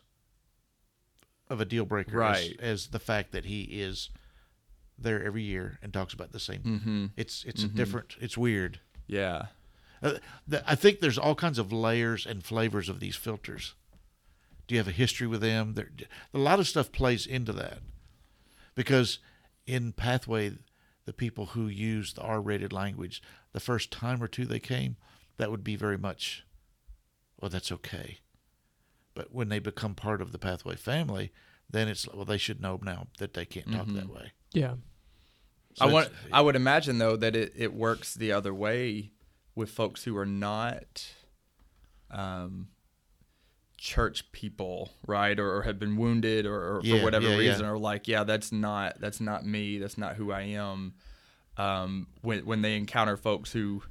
of 1.49 1.59
a 1.59 1.65
deal 1.65 1.83
breaker, 1.85 2.23
as- 2.23 2.39
Right. 2.47 2.59
As, 2.61 2.87
the 2.87 2.99
fact 2.99 3.31
that 3.33 3.45
he 3.45 3.63
is 3.63 4.09
there 4.97 5.23
every 5.23 5.43
year 5.43 5.79
and 5.81 5.91
talks 5.93 6.13
about 6.13 6.31
the 6.31 6.39
same. 6.39 6.61
Mm-hmm. 6.63 7.05
It's 7.17 7.43
it's 7.45 7.63
Mhm. 7.63 7.73
a 7.73 7.75
different. 7.75 8.15
It's 8.19 8.37
weird. 8.37 8.79
Yeah. 9.07 9.47
Uh, 10.03 10.13
the, 10.47 10.63
I 10.69 10.75
think 10.75 10.99
there's 10.99 11.17
all 11.17 11.35
kinds 11.35 11.59
of 11.59 11.71
layers 11.71 12.25
and 12.25 12.43
flavors 12.43 12.89
of 12.89 12.99
these 12.99 13.15
filters. 13.15 13.75
Do 14.67 14.75
you 14.75 14.79
have 14.79 14.87
a 14.87 14.91
history 14.91 15.27
with 15.27 15.41
them? 15.41 15.73
There, 15.73 15.89
a 16.33 16.37
lot 16.37 16.59
of 16.59 16.67
stuff 16.67 16.91
plays 16.91 17.25
into 17.27 17.51
that 17.53 17.79
because 18.73 19.19
in 19.67 19.91
Pathway, 19.93 20.53
the 21.05 21.13
people 21.13 21.47
who 21.47 21.67
use 21.67 22.13
the 22.13 22.21
R-rated 22.21 22.71
language, 22.73 23.21
the 23.53 23.59
first 23.59 23.91
time 23.91 24.23
or 24.23 24.27
two 24.27 24.45
they 24.45 24.59
came, 24.59 24.95
that 25.37 25.51
would 25.51 25.63
be 25.63 25.75
very 25.75 25.97
much, 25.97 26.45
well, 27.39 27.49
that's 27.49 27.71
okay. 27.71 28.19
But 29.13 29.33
when 29.33 29.49
they 29.49 29.59
become 29.59 29.93
part 29.93 30.21
of 30.21 30.31
the 30.31 30.37
Pathway 30.39 30.75
family, 30.77 31.31
then 31.71 31.87
it's 31.87 32.07
well, 32.13 32.25
they 32.25 32.37
should 32.37 32.61
know 32.61 32.79
now 32.83 33.07
that 33.19 33.33
they 33.33 33.45
can't 33.45 33.71
talk 33.71 33.87
that 33.87 34.07
Mhm. 34.07 34.13
way. 34.15 34.31
Yeah. 34.53 34.75
So 35.75 35.85
I 35.85 35.91
want. 35.91 36.07
it's- 36.07 36.21
I 36.33 36.41
would 36.41 36.55
imagine 36.55 36.97
though 36.97 37.15
that 37.15 37.35
it, 37.35 37.53
it 37.55 37.73
works 37.73 38.13
the 38.13 38.31
other 38.31 38.53
way 38.53 39.11
with 39.55 39.69
folks 39.69 40.03
who 40.03 40.15
are 40.17 40.25
not 40.25 41.13
um, 42.09 42.67
church 43.77 44.31
people, 44.31 44.91
right? 45.07 45.39
Or, 45.39 45.55
or 45.57 45.61
have 45.63 45.79
been 45.79 45.95
wounded, 45.97 46.45
or, 46.45 46.55
or 46.77 46.81
Yeah, 46.83 46.97
for 46.97 47.03
whatever 47.05 47.27
yeah, 47.29 47.37
yeah. 47.37 47.49
reason, 47.51 47.65
are 47.65 47.77
like, 47.77 48.07
yeah, 48.07 48.23
that's 48.23 48.51
not 48.51 48.99
that's 48.99 49.19
not 49.19 49.45
me. 49.45 49.79
That's 49.79 49.97
not 49.97 50.15
who 50.17 50.31
I 50.31 50.41
am. 50.41 50.93
Um, 51.57 52.07
when 52.21 52.45
when 52.45 52.61
they 52.61 52.75
encounter 52.75 53.17
folks 53.17 53.51
who 53.51 53.83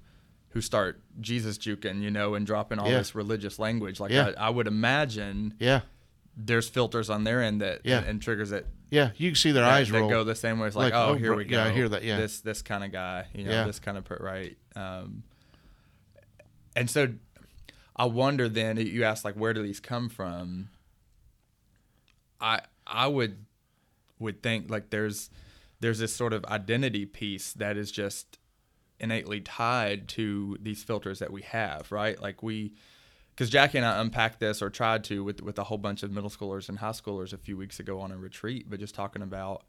who 0.50 0.60
start 0.60 1.02
Jesus 1.20 1.58
juking, 1.58 2.02
you 2.02 2.10
know, 2.10 2.34
and 2.34 2.44
dropping 2.46 2.78
all 2.78 2.88
Yeah. 2.90 2.99
this 2.99 3.14
religious 3.14 3.58
language, 3.58 4.00
like 4.00 4.10
Yeah. 4.10 4.32
I, 4.37 4.46
I 4.46 4.50
would 4.50 4.66
imagine 4.66 5.54
Yeah, 5.60 5.80
there's 6.37 6.68
filters 6.68 7.10
on 7.10 7.25
their 7.25 7.42
end 7.42 7.60
that 7.60 7.80
Yeah. 7.84 7.99
and, 7.99 8.06
and 8.08 8.22
triggers 8.22 8.50
that 8.50 8.66
yeah, 8.90 9.10
you 9.16 9.30
can 9.30 9.37
see 9.37 9.52
their 9.52 9.62
that, 9.62 9.72
eyes 9.72 9.88
that 9.90 10.00
roll. 10.00 10.08
go 10.10 10.25
the 10.25 10.34
same 10.34 10.58
way. 10.58 10.66
It's 10.66 10.75
like, 10.75 10.92
Like, 10.92 11.00
oh, 11.08 11.10
oh, 11.10 11.14
here 11.14 11.34
we 11.34 11.44
go. 11.44 11.56
yeah, 11.58 11.66
I 11.66 11.70
hear 11.70 11.88
that, 11.88 12.02
yeah. 12.02 12.16
This 12.16 12.40
this 12.40 12.60
kind 12.62 12.82
of 12.82 12.90
guy, 12.90 13.26
you 13.34 13.44
know, 13.44 13.50
Yeah. 13.52 13.64
this 13.64 13.78
kind 13.78 13.96
of 13.96 14.04
per- 14.04 14.16
right. 14.20 14.56
Um, 14.75 15.22
and 16.75 16.90
so, 16.90 17.12
I 17.96 18.06
wonder 18.06 18.49
then. 18.49 18.78
You 18.78 19.04
ask 19.04 19.25
like, 19.25 19.34
where 19.37 19.52
do 19.54 19.62
these 19.62 19.78
come 19.80 20.08
from? 20.08 20.70
I 22.40 22.60
I 22.87 23.06
would 23.06 23.44
would 24.18 24.42
think 24.42 24.70
like 24.70 24.90
there's 24.90 25.30
there's 25.80 25.99
this 25.99 26.14
sort 26.14 26.32
of 26.32 26.44
identity 26.46 27.06
piece 27.06 27.52
that 27.54 27.76
is 27.76 27.90
just 27.92 28.38
innately 28.99 29.40
tied 29.40 30.08
to 30.08 30.56
these 30.60 30.82
filters 30.82 31.18
that 31.20 31.30
we 31.32 31.42
have, 31.42 31.90
right? 31.92 32.20
Like 32.20 32.42
we 32.42 32.75
because 33.40 33.49
Jackie 33.49 33.78
and 33.78 33.87
I 33.87 34.02
unpacked 34.02 34.38
this 34.38 34.61
or 34.61 34.68
tried 34.68 35.02
to 35.04 35.25
with 35.25 35.40
with 35.40 35.59
a 35.59 35.64
whole 35.64 35.78
bunch 35.78 36.02
of 36.02 36.11
middle 36.11 36.28
schoolers 36.28 36.68
and 36.68 36.78
high 36.78 36.90
schoolers 36.90 37.32
a 37.32 37.38
few 37.38 37.56
weeks 37.56 37.80
ago 37.80 37.99
on 37.99 38.12
a 38.12 38.18
retreat, 38.18 38.66
but 38.68 38.78
just 38.78 38.94
talking 38.94 39.23
about 39.23 39.64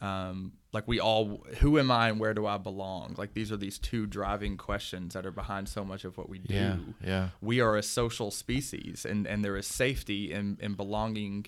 um, 0.00 0.52
like 0.72 0.86
we 0.86 1.00
all 1.00 1.44
who 1.58 1.76
am 1.80 1.90
I 1.90 2.10
and 2.10 2.20
where 2.20 2.34
do 2.34 2.46
I 2.46 2.56
belong? 2.56 3.16
Like 3.18 3.34
these 3.34 3.50
are 3.50 3.56
these 3.56 3.80
two 3.80 4.06
driving 4.06 4.56
questions 4.56 5.14
that 5.14 5.26
are 5.26 5.32
behind 5.32 5.68
so 5.68 5.84
much 5.84 6.04
of 6.04 6.16
what 6.16 6.28
we 6.28 6.38
do. 6.38 6.54
yeah, 6.54 6.76
yeah, 7.04 7.28
We 7.40 7.60
are 7.60 7.76
a 7.76 7.82
social 7.82 8.30
species 8.30 9.04
and, 9.04 9.26
and 9.26 9.44
there 9.44 9.56
is 9.56 9.66
safety 9.66 10.30
in, 10.30 10.56
in 10.60 10.74
belonging 10.74 11.46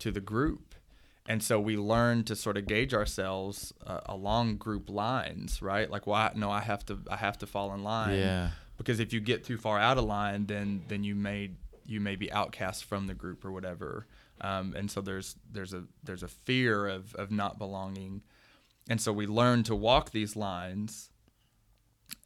to 0.00 0.10
the 0.10 0.20
group. 0.20 0.74
And 1.26 1.42
so 1.42 1.58
we 1.58 1.78
learn 1.78 2.24
to 2.24 2.36
sort 2.36 2.58
of 2.58 2.66
gauge 2.66 2.92
ourselves 2.92 3.72
uh, 3.86 4.00
along 4.04 4.58
group 4.58 4.90
lines, 4.90 5.62
right? 5.62 5.90
Like, 5.90 6.06
well, 6.06 6.16
I, 6.16 6.32
no, 6.36 6.50
I 6.50 6.60
have 6.60 6.84
to, 6.86 6.98
I 7.10 7.16
have 7.16 7.38
to 7.38 7.46
fall 7.46 7.72
in 7.72 7.82
line 7.82 8.18
yeah, 8.18 8.50
because 8.76 9.00
if 9.00 9.12
you 9.12 9.20
get 9.20 9.44
too 9.44 9.56
far 9.56 9.78
out 9.78 9.98
of 9.98 10.04
line, 10.04 10.46
then 10.46 10.82
then 10.88 11.04
you 11.04 11.14
may 11.14 11.50
you 11.86 12.00
may 12.00 12.16
be 12.16 12.32
outcast 12.32 12.84
from 12.84 13.06
the 13.06 13.14
group 13.14 13.44
or 13.44 13.52
whatever. 13.52 14.06
Um, 14.40 14.74
and 14.76 14.90
so 14.90 15.00
there's 15.00 15.36
there's 15.50 15.72
a 15.74 15.84
there's 16.02 16.22
a 16.22 16.28
fear 16.28 16.86
of 16.86 17.14
of 17.14 17.30
not 17.30 17.58
belonging, 17.58 18.22
and 18.88 19.00
so 19.00 19.12
we 19.12 19.26
learn 19.26 19.62
to 19.64 19.74
walk 19.74 20.10
these 20.10 20.36
lines. 20.36 21.10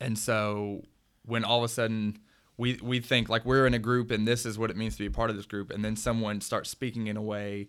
And 0.01 0.19
so 0.19 0.83
when 1.25 1.45
all 1.45 1.59
of 1.59 1.65
a 1.65 1.69
sudden 1.69 2.19
we 2.57 2.79
we 2.83 3.01
think 3.01 3.29
like 3.29 3.45
we're 3.45 3.67
in 3.67 3.75
a 3.75 3.79
group 3.79 4.11
and 4.11 4.27
this 4.27 4.45
is 4.45 4.59
what 4.59 4.71
it 4.71 4.77
means 4.77 4.95
to 4.95 5.01
be 5.01 5.07
a 5.07 5.11
part 5.11 5.31
of 5.31 5.37
this 5.37 5.47
group, 5.47 5.71
and 5.71 5.85
then 5.85 5.97
someone 5.97 6.41
starts 6.41 6.71
speaking 6.71 7.07
in 7.07 7.17
a 7.17 7.23
way 7.23 7.69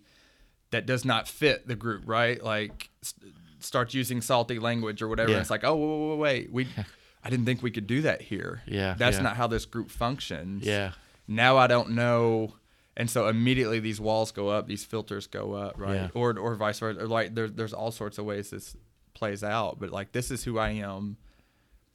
that 0.70 0.86
does 0.86 1.04
not 1.04 1.28
fit 1.28 1.66
the 1.66 1.76
group, 1.76 2.02
right? 2.06 2.42
Like 2.42 2.90
st- 3.02 3.34
starts 3.58 3.94
using 3.94 4.20
salty 4.20 4.58
language 4.58 5.02
or 5.02 5.08
whatever. 5.08 5.32
Yeah. 5.32 5.40
It's 5.40 5.50
like, 5.50 5.64
oh, 5.64 6.16
wait, 6.16 6.18
wait, 6.18 6.52
wait, 6.52 6.52
we. 6.52 6.68
I 7.22 7.30
didn't 7.30 7.44
think 7.44 7.62
we 7.62 7.70
could 7.70 7.86
do 7.86 8.02
that 8.02 8.22
here. 8.22 8.62
Yeah, 8.66 8.94
That's 8.96 9.18
yeah. 9.18 9.22
not 9.24 9.36
how 9.36 9.46
this 9.46 9.66
group 9.66 9.90
functions. 9.90 10.64
yeah, 10.64 10.92
Now 11.28 11.58
I 11.58 11.66
don't 11.66 11.90
know. 11.90 12.54
And 12.96 13.08
so 13.08 13.28
immediately 13.28 13.78
these 13.80 14.00
walls 14.00 14.32
go 14.32 14.48
up, 14.48 14.66
these 14.66 14.84
filters 14.84 15.26
go 15.26 15.52
up, 15.54 15.78
right? 15.78 15.94
Yeah. 15.94 16.08
Or 16.14 16.36
or 16.38 16.54
vice 16.54 16.78
versa. 16.80 17.00
Or 17.00 17.06
like 17.06 17.34
there, 17.34 17.48
there's 17.48 17.72
all 17.72 17.92
sorts 17.92 18.18
of 18.18 18.24
ways 18.24 18.50
this 18.50 18.76
plays 19.14 19.42
out. 19.44 19.78
But 19.78 19.90
like 19.90 20.12
this 20.12 20.30
is 20.30 20.44
who 20.44 20.58
I 20.58 20.70
am, 20.70 21.16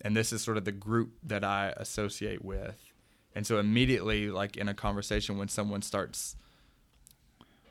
and 0.02 0.16
this 0.16 0.32
is 0.32 0.42
sort 0.42 0.58
of 0.58 0.66
the 0.66 0.72
group 0.72 1.12
that 1.24 1.44
I 1.44 1.74
associate 1.78 2.44
with. 2.44 2.76
And 3.36 3.46
so 3.46 3.60
immediately, 3.60 4.30
like 4.30 4.56
in 4.58 4.70
a 4.70 4.74
conversation, 4.74 5.38
when 5.38 5.50
someone 5.50 5.82
starts 5.82 6.38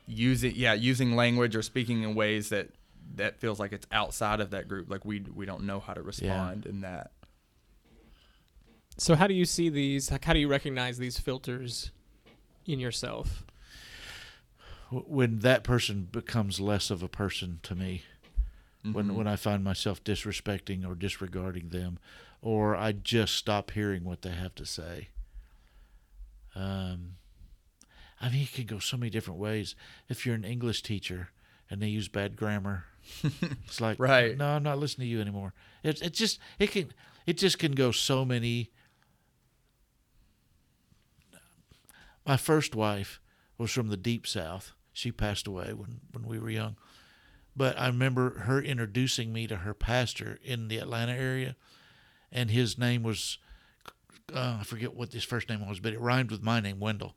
using 0.07 0.53
yeah 0.55 0.73
using 0.73 1.15
language 1.15 1.55
or 1.55 1.61
speaking 1.63 2.03
in 2.03 2.13
ways 2.15 2.49
that 2.49 2.69
that 3.15 3.39
feels 3.39 3.59
like 3.59 3.71
it's 3.73 3.87
outside 3.91 4.39
of 4.39 4.51
that 4.51 4.67
group, 4.67 4.89
like 4.89 5.03
we 5.05 5.21
we 5.33 5.45
don't 5.45 5.63
know 5.63 5.79
how 5.79 5.93
to 5.93 6.01
respond 6.01 6.65
in 6.65 6.81
that. 6.81 7.11
So 8.97 9.15
how 9.15 9.27
do 9.27 9.33
you 9.33 9.45
see 9.45 9.69
these? 9.69 10.11
Like, 10.11 10.23
how 10.25 10.33
do 10.33 10.39
you 10.39 10.47
recognize 10.47 10.97
these 10.97 11.19
filters 11.19 11.91
in 12.65 12.79
yourself? 12.79 13.43
When 14.91 15.39
that 15.39 15.63
person 15.63 16.07
becomes 16.11 16.59
less 16.59 16.89
of 16.89 17.03
a 17.03 17.07
person 17.09 17.59
to 17.63 17.75
me 17.75 18.03
when 18.83 19.07
Mhm. 19.07 19.15
when 19.15 19.27
I 19.27 19.35
find 19.35 19.63
myself 19.63 20.03
disrespecting 20.03 20.85
or 20.87 20.93
disregarding 20.93 21.69
them, 21.69 21.97
or 22.39 22.75
I 22.75 22.91
just 22.91 23.33
stop 23.35 23.71
hearing 23.71 24.03
what 24.03 24.21
they 24.21 24.29
have 24.31 24.53
to 24.55 24.65
say. 24.65 25.09
Um, 26.53 27.15
I 28.21 28.29
mean, 28.29 28.43
it 28.43 28.53
can 28.53 28.65
go 28.67 28.77
so 28.77 28.95
many 28.95 29.09
different 29.09 29.39
ways. 29.39 29.75
If 30.07 30.23
you're 30.25 30.35
an 30.35 30.45
English 30.45 30.83
teacher 30.83 31.29
and 31.69 31.81
they 31.81 31.87
use 31.87 32.07
bad 32.07 32.35
grammar, 32.35 32.85
it's 33.23 33.81
like, 33.81 33.97
Right. 33.99 34.37
No, 34.37 34.45
I'm 34.55 34.63
not 34.63 34.77
listening 34.77 35.07
to 35.07 35.11
you 35.11 35.19
anymore. 35.19 35.53
It 35.83 36.01
it 36.03 36.13
just 36.13 36.39
it 36.59 36.69
can 36.71 36.93
it 37.25 37.37
just 37.39 37.57
can 37.57 37.71
go 37.73 37.91
so 37.91 38.23
many. 38.23 38.69
My 42.25 42.37
first 42.37 42.75
wife 42.75 43.19
was 43.57 43.71
from 43.71 43.89
the 43.89 43.97
deep 43.97 44.25
south. 44.25 44.73
She 44.93 45.11
passed 45.11 45.47
away 45.47 45.73
when 45.73 46.01
when 46.11 46.25
we 46.25 46.39
were 46.39 46.49
young. 46.49 46.75
But 47.55 47.79
I 47.79 47.87
remember 47.87 48.39
her 48.39 48.61
introducing 48.61 49.31
me 49.31 49.47
to 49.47 49.57
her 49.57 49.73
pastor 49.73 50.39
in 50.43 50.67
the 50.67 50.77
Atlanta 50.77 51.13
area, 51.13 51.55
and 52.31 52.51
his 52.51 52.77
name 52.77 53.03
was 53.03 53.37
uh, 54.33 54.57
I 54.59 54.63
forget 54.63 54.95
what 54.95 55.13
his 55.13 55.23
first 55.23 55.49
name 55.49 55.67
was, 55.67 55.79
but 55.79 55.93
it 55.93 55.99
rhymed 55.99 56.31
with 56.31 56.41
my 56.41 56.59
name, 56.59 56.79
Wendell. 56.79 57.15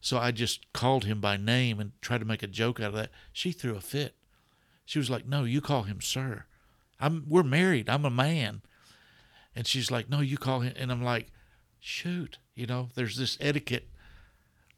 So 0.00 0.18
I 0.18 0.32
just 0.32 0.72
called 0.72 1.04
him 1.04 1.20
by 1.20 1.36
name 1.36 1.80
and 1.80 1.92
tried 2.00 2.18
to 2.18 2.26
make 2.26 2.42
a 2.42 2.48
joke 2.48 2.80
out 2.80 2.88
of 2.88 2.94
that. 2.94 3.10
She 3.32 3.52
threw 3.52 3.76
a 3.76 3.80
fit. 3.80 4.14
She 4.84 4.98
was 4.98 5.08
like, 5.08 5.26
"No, 5.26 5.44
you 5.44 5.60
call 5.60 5.84
him 5.84 6.00
sir. 6.00 6.44
I'm 7.00 7.24
we're 7.28 7.42
married. 7.42 7.88
I'm 7.88 8.04
a 8.04 8.10
man." 8.10 8.62
And 9.54 9.66
she's 9.66 9.90
like, 9.90 10.10
"No, 10.10 10.20
you 10.20 10.36
call 10.36 10.60
him." 10.60 10.74
And 10.76 10.90
I'm 10.90 11.02
like, 11.02 11.30
"Shoot, 11.80 12.38
you 12.54 12.66
know, 12.66 12.90
there's 12.94 13.16
this 13.16 13.38
etiquette 13.40 13.88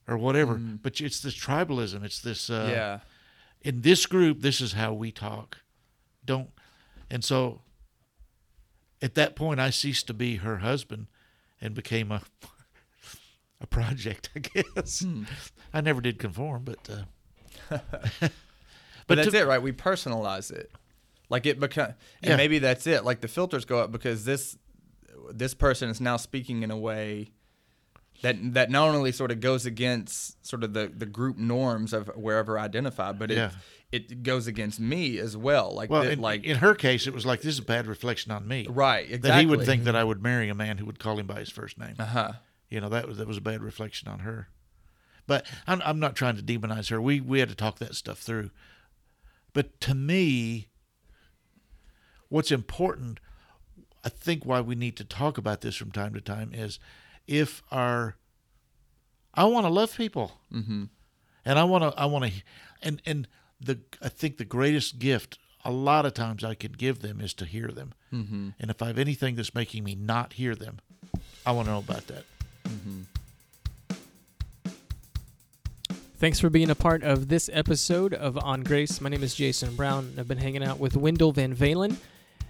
or 0.07 0.17
whatever, 0.19 0.55
Mm. 0.57 0.81
but 0.83 1.01
it's 1.01 1.21
this 1.21 1.35
tribalism. 1.35 2.05
It's 2.05 2.21
this 2.21 2.51
uh, 2.51 2.69
yeah. 2.71 2.99
in 3.63 3.81
this 3.83 4.07
group, 4.07 4.41
this 4.43 4.61
is 4.61 4.73
how 4.75 4.93
we 4.93 5.11
talk. 5.11 5.59
Don't. 6.25 6.51
And 7.11 7.23
so 7.25 7.63
at 9.03 9.15
that 9.15 9.37
point, 9.37 9.61
I 9.61 9.71
ceased 9.71 10.07
to 10.09 10.15
be 10.15 10.37
her 10.37 10.59
husband 10.59 11.07
and 11.61 11.75
became 11.75 12.11
a 12.13 12.23
a 13.61 13.67
project, 13.67 14.31
I 14.37 14.41
guess. 14.41 15.01
Hmm. 15.01 15.25
I 15.73 15.81
never 15.81 16.01
did 16.01 16.19
conform, 16.19 16.65
but 16.65 16.89
uh, 16.91 17.79
But, 18.21 18.33
But 19.07 19.15
that's 19.17 19.31
to- 19.33 19.41
it, 19.41 19.47
right? 19.47 19.61
We 19.63 19.73
personalize 19.73 20.51
it. 20.51 20.71
Like 21.31 21.47
it 21.47 21.59
become, 21.61 21.95
and 22.23 22.31
Yeah. 22.31 22.37
maybe 22.37 22.59
that's 22.59 22.87
it. 22.87 23.05
Like 23.05 23.21
the 23.21 23.29
filters 23.29 23.65
go 23.65 23.79
up 23.81 23.91
because 23.93 24.25
this 24.25 24.57
this 25.33 25.55
person 25.55 25.89
is 25.89 26.01
now 26.01 26.17
speaking 26.19 26.63
in 26.63 26.71
a 26.71 26.77
way 26.77 27.31
that 28.23 28.37
that 28.55 28.71
not 28.71 28.89
only 28.95 29.13
sort 29.13 29.31
of 29.31 29.41
goes 29.41 29.67
against 29.67 30.45
sort 30.47 30.65
of 30.65 30.73
the 30.73 30.91
the 30.95 31.07
group 31.07 31.37
norms 31.37 31.93
of 31.93 32.09
wherever 32.17 32.59
identified, 32.59 33.19
but 33.19 33.31
it 33.31 33.37
Yeah. 33.37 33.51
it 33.93 34.23
goes 34.23 34.47
against 34.47 34.81
me 34.81 35.19
as 35.19 35.37
well. 35.37 35.73
Like 35.75 35.91
well, 35.91 36.03
that- 36.03 36.13
in, 36.13 36.21
like 36.21 36.45
in 36.45 36.57
her 36.59 36.75
case, 36.75 37.07
it 37.07 37.13
was 37.15 37.27
like 37.27 37.41
this 37.43 37.55
is 37.55 37.59
a 37.59 37.63
bad 37.63 37.87
reflection 37.87 38.33
on 38.33 38.47
me. 38.49 38.67
right, 38.69 39.05
exactly. 39.05 39.29
That 39.31 39.41
he 39.41 39.47
would 39.47 39.65
think 39.67 39.85
that 39.85 39.97
I 39.97 40.05
would 40.05 40.23
marry 40.23 40.49
a 40.49 40.55
man 40.55 40.79
who 40.79 40.87
would 40.87 40.99
call 40.99 41.19
him 41.19 41.27
by 41.27 41.41
his 41.41 41.51
first 41.51 41.79
name. 41.79 41.97
Uh 41.99 42.05
huh. 42.07 42.33
You 42.71 42.81
know 42.81 42.89
that 42.89 43.07
was 43.07 43.19
that 43.19 43.27
was 43.29 43.37
a 43.37 43.43
bad 43.43 43.63
reflection 43.63 44.09
on 44.09 44.21
her. 44.21 44.49
But 45.27 45.47
I'm 45.67 45.81
I'm 45.85 45.99
not 46.01 46.17
trying 46.17 46.37
to 46.37 46.43
demonize 46.43 46.91
her. 46.91 47.01
We 47.01 47.21
we 47.21 47.41
had 47.41 47.49
to 47.49 47.55
talk 47.55 47.79
that 47.79 47.95
stuff 47.95 48.19
through. 48.19 48.51
But 49.53 49.81
to 49.83 49.95
me, 49.95 50.69
what's 52.29 52.51
important, 52.51 53.21
I 54.05 54.09
think, 54.09 54.45
why 54.45 54.61
we 54.61 54.75
need 54.75 54.97
to 54.97 55.05
talk 55.05 55.39
about 55.39 55.61
this 55.61 55.77
from 55.77 55.93
time 55.93 56.13
to 56.15 56.21
time 56.21 56.51
is 56.53 56.79
if 57.27 57.63
our 57.71 58.17
I 59.35 59.45
want 59.45 59.67
to 59.67 59.71
love 59.73 59.97
people, 59.97 60.33
Mm-hmm. 60.53 60.85
and 61.45 61.59
I 61.59 61.65
want 61.65 61.83
to 61.85 62.01
I 62.01 62.07
want 62.07 62.25
to, 62.27 62.33
and 62.83 63.03
and 63.07 63.29
the 63.61 63.79
I 64.03 64.09
think 64.09 64.37
the 64.37 64.45
greatest 64.45 64.99
gift 64.99 65.39
a 65.65 65.71
lot 65.71 66.05
of 66.07 66.13
times 66.15 66.45
I 66.45 66.55
can 66.55 66.73
give 66.73 67.01
them 67.01 67.21
is 67.21 67.33
to 67.35 67.45
hear 67.47 67.69
them. 67.69 67.95
Mm-hmm. 68.13 68.51
And 68.61 68.71
if 68.71 68.83
I 68.83 68.87
have 68.89 68.99
anything 68.99 69.35
that's 69.35 69.55
making 69.55 69.83
me 69.85 69.95
not 69.95 70.35
hear 70.35 70.55
them, 70.55 70.79
I 71.47 71.53
want 71.53 71.67
to 71.67 71.73
know 71.73 71.79
about 71.79 72.07
that. 72.09 72.25
Mm-hmm. 72.65 73.01
Thanks 76.19 76.41
for 76.41 76.49
being 76.49 76.71
a 76.71 76.75
part 76.75 77.03
of 77.03 77.29
this 77.29 77.51
episode 77.53 78.15
of 78.15 78.39
On 78.39 78.63
Grace. 78.63 79.01
My 79.01 79.09
name 79.09 79.23
is 79.23 79.35
Jason 79.35 79.75
Brown. 79.75 80.07
and 80.11 80.21
I've 80.21 80.29
been 80.29 80.39
hanging 80.39 80.63
out 80.65 80.79
with 80.79 80.97
Wendell 80.97 81.33
Van 81.33 81.55
Valen 81.55 81.97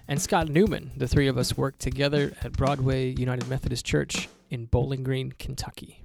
and 0.07 0.21
Scott 0.21 0.47
Newman. 0.49 0.91
The 0.95 1.07
three 1.07 1.27
of 1.27 1.37
us 1.37 1.57
work 1.57 1.77
together 1.79 2.33
at 2.41 2.53
Broadway 2.53 3.09
United 3.17 3.47
Methodist 3.49 3.85
Church 3.85 4.29
in 4.55 4.65
Bowling 4.67 5.03
Green, 5.03 5.33
Kentucky. 5.33 6.04